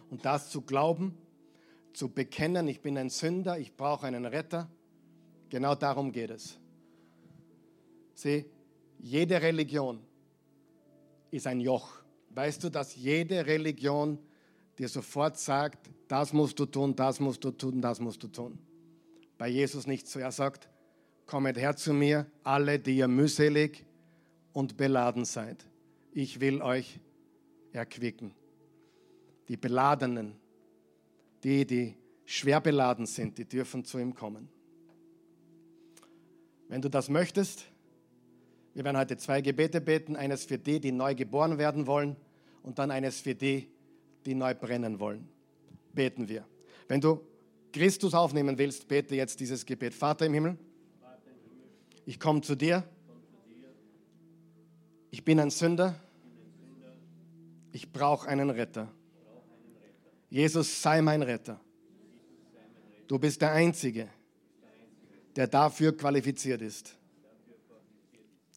[0.09, 1.15] Und das zu glauben,
[1.93, 4.71] zu bekennen, ich bin ein Sünder, ich brauche einen Retter,
[5.51, 6.59] genau darum geht es.
[8.15, 8.47] Sieh,
[8.99, 10.01] jede Religion
[11.31, 12.01] ist ein Joch.
[12.31, 14.19] Weißt du, dass jede Religion
[14.79, 18.59] dir sofort sagt, das musst du tun, das musst du tun, das musst du tun
[19.41, 20.21] bei Jesus nicht so.
[20.21, 20.69] Er sagt,
[21.25, 23.87] kommet her zu mir, alle, die ihr mühselig
[24.53, 25.65] und beladen seid.
[26.13, 27.01] Ich will euch
[27.73, 28.35] erquicken.
[29.49, 30.37] Die Beladenen,
[31.43, 34.51] die, die schwer beladen sind, die dürfen zu ihm kommen.
[36.69, 37.65] Wenn du das möchtest,
[38.75, 42.15] wir werden heute zwei Gebete beten, eines für die, die neu geboren werden wollen
[42.63, 43.71] und dann eines für die,
[44.27, 45.27] die neu brennen wollen.
[45.95, 46.45] Beten wir.
[46.89, 47.23] Wenn du
[47.73, 49.95] Christus aufnehmen willst, bete jetzt dieses Gebet.
[49.95, 50.59] Vater im Himmel,
[52.05, 52.85] ich komme zu dir.
[55.11, 55.95] Ich bin ein Sünder.
[57.73, 58.93] Ich brauche einen Retter.
[60.29, 61.61] Jesus, sei mein Retter.
[63.09, 64.09] Du bist der Einzige,
[65.35, 66.97] der dafür qualifiziert ist.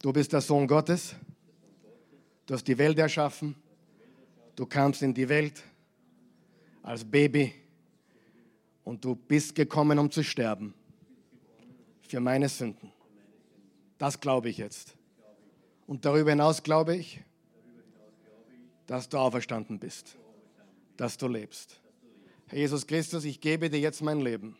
[0.01, 1.16] Du bist der Sohn Gottes.
[2.45, 3.55] Du hast die Welt erschaffen.
[4.55, 5.64] Du kamst in die Welt
[6.84, 7.62] als Baby
[8.84, 10.73] und du bist gekommen, um zu sterben.
[12.07, 12.91] Für meine Sünden.
[13.97, 14.95] Das glaube ich jetzt.
[15.88, 17.21] Und darüber hinaus glaube ich,
[18.86, 20.17] dass du auferstanden bist.
[20.97, 21.79] Dass du lebst.
[22.47, 24.55] Herr Jesus Christus, ich gebe dir jetzt mein Leben.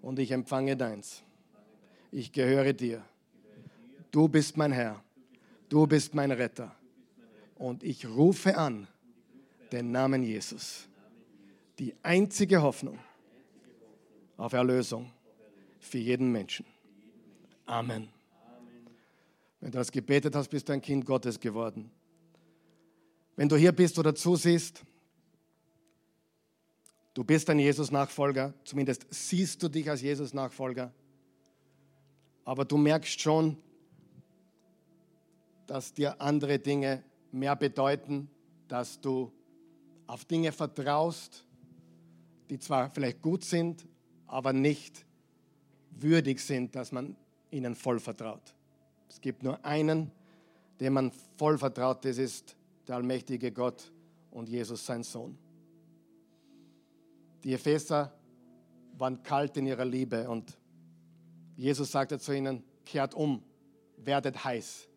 [0.00, 1.22] Und ich empfange deins.
[2.10, 3.04] Ich gehöre dir.
[4.10, 5.02] Du bist mein Herr.
[5.68, 6.74] Du bist mein Retter.
[7.56, 8.88] Und ich rufe an
[9.72, 10.89] den Namen Jesus
[11.80, 12.98] die einzige Hoffnung
[14.36, 15.10] auf Erlösung
[15.80, 16.66] für jeden Menschen.
[17.64, 18.10] Amen.
[19.60, 21.90] Wenn du das gebetet hast, bist du ein Kind Gottes geworden.
[23.34, 24.82] Wenn du hier bist oder zusiehst,
[27.14, 30.92] du bist ein Jesus-Nachfolger, zumindest siehst du dich als Jesus-Nachfolger,
[32.44, 33.56] aber du merkst schon,
[35.66, 37.02] dass dir andere Dinge
[37.32, 38.28] mehr bedeuten,
[38.68, 39.32] dass du
[40.06, 41.46] auf Dinge vertraust,
[42.50, 43.86] die zwar vielleicht gut sind,
[44.26, 45.06] aber nicht
[45.92, 47.16] würdig sind, dass man
[47.50, 48.54] ihnen voll vertraut.
[49.08, 50.10] Es gibt nur einen,
[50.80, 53.92] dem man voll vertraut ist, ist der allmächtige Gott
[54.30, 55.38] und Jesus sein Sohn.
[57.44, 58.12] Die Epheser
[58.98, 60.58] waren kalt in ihrer Liebe und
[61.56, 63.42] Jesus sagte zu ihnen, kehrt um,
[63.96, 64.88] werdet heiß,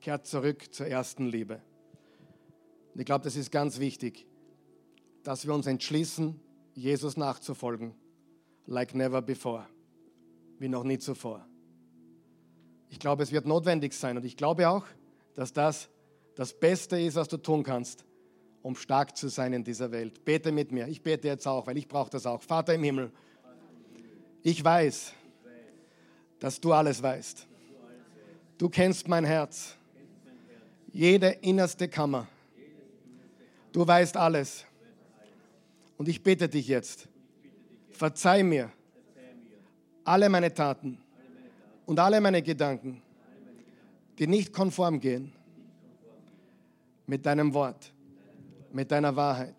[0.00, 1.60] kehrt zurück zur ersten Liebe.
[2.94, 4.26] Und ich glaube, das ist ganz wichtig,
[5.22, 6.40] dass wir uns entschließen,
[6.74, 7.94] Jesus nachzufolgen,
[8.66, 9.66] like never before,
[10.58, 11.46] wie noch nie zuvor.
[12.88, 14.84] Ich glaube, es wird notwendig sein und ich glaube auch,
[15.34, 15.88] dass das
[16.34, 18.04] das Beste ist, was du tun kannst,
[18.62, 20.24] um stark zu sein in dieser Welt.
[20.24, 20.88] Bete mit mir.
[20.88, 22.42] Ich bete jetzt auch, weil ich brauche das auch.
[22.42, 23.12] Vater im Himmel,
[24.42, 25.12] ich weiß,
[26.38, 27.46] dass du alles weißt.
[28.58, 29.76] Du kennst mein Herz,
[30.92, 32.28] jede innerste Kammer.
[33.72, 34.64] Du weißt alles.
[35.96, 37.08] Und ich bitte dich jetzt,
[37.90, 38.70] verzeih mir
[40.04, 40.98] alle meine Taten
[41.86, 43.00] und alle meine Gedanken,
[44.18, 45.32] die nicht konform gehen
[47.06, 47.92] mit deinem Wort,
[48.72, 49.54] mit deiner Wahrheit,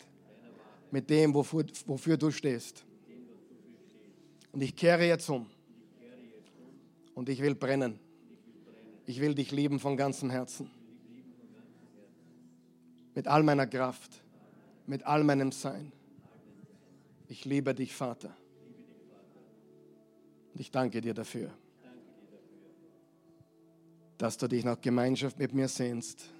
[0.90, 2.84] mit dem, wofür, wofür du stehst.
[4.52, 5.46] Und ich kehre jetzt um.
[7.14, 7.98] Und ich will brennen.
[9.06, 10.70] Ich will dich lieben von ganzem Herzen.
[13.14, 14.22] Mit all meiner Kraft,
[14.86, 15.92] mit all meinem Sein.
[17.28, 18.36] Ich liebe dich, Vater.
[20.52, 21.50] Und ich danke dir dafür,
[24.16, 26.30] dass du dich nach Gemeinschaft mit mir sehnst,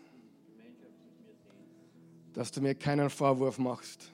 [2.33, 4.13] dass du mir keinen Vorwurf machst,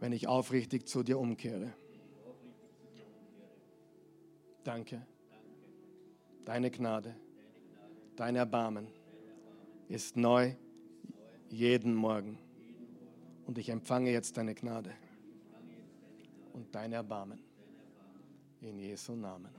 [0.00, 1.72] wenn ich aufrichtig zu dir umkehre.
[4.62, 5.06] Danke.
[6.44, 7.14] Deine Gnade,
[8.16, 8.86] dein Erbarmen
[9.88, 10.54] ist neu
[11.48, 12.38] jeden Morgen.
[13.46, 14.92] Und ich empfange jetzt deine Gnade
[16.52, 17.40] und dein Erbarmen.
[18.60, 19.50] In Jesu Namen.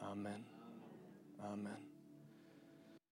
[0.00, 0.44] Amen.
[1.38, 1.87] Amen.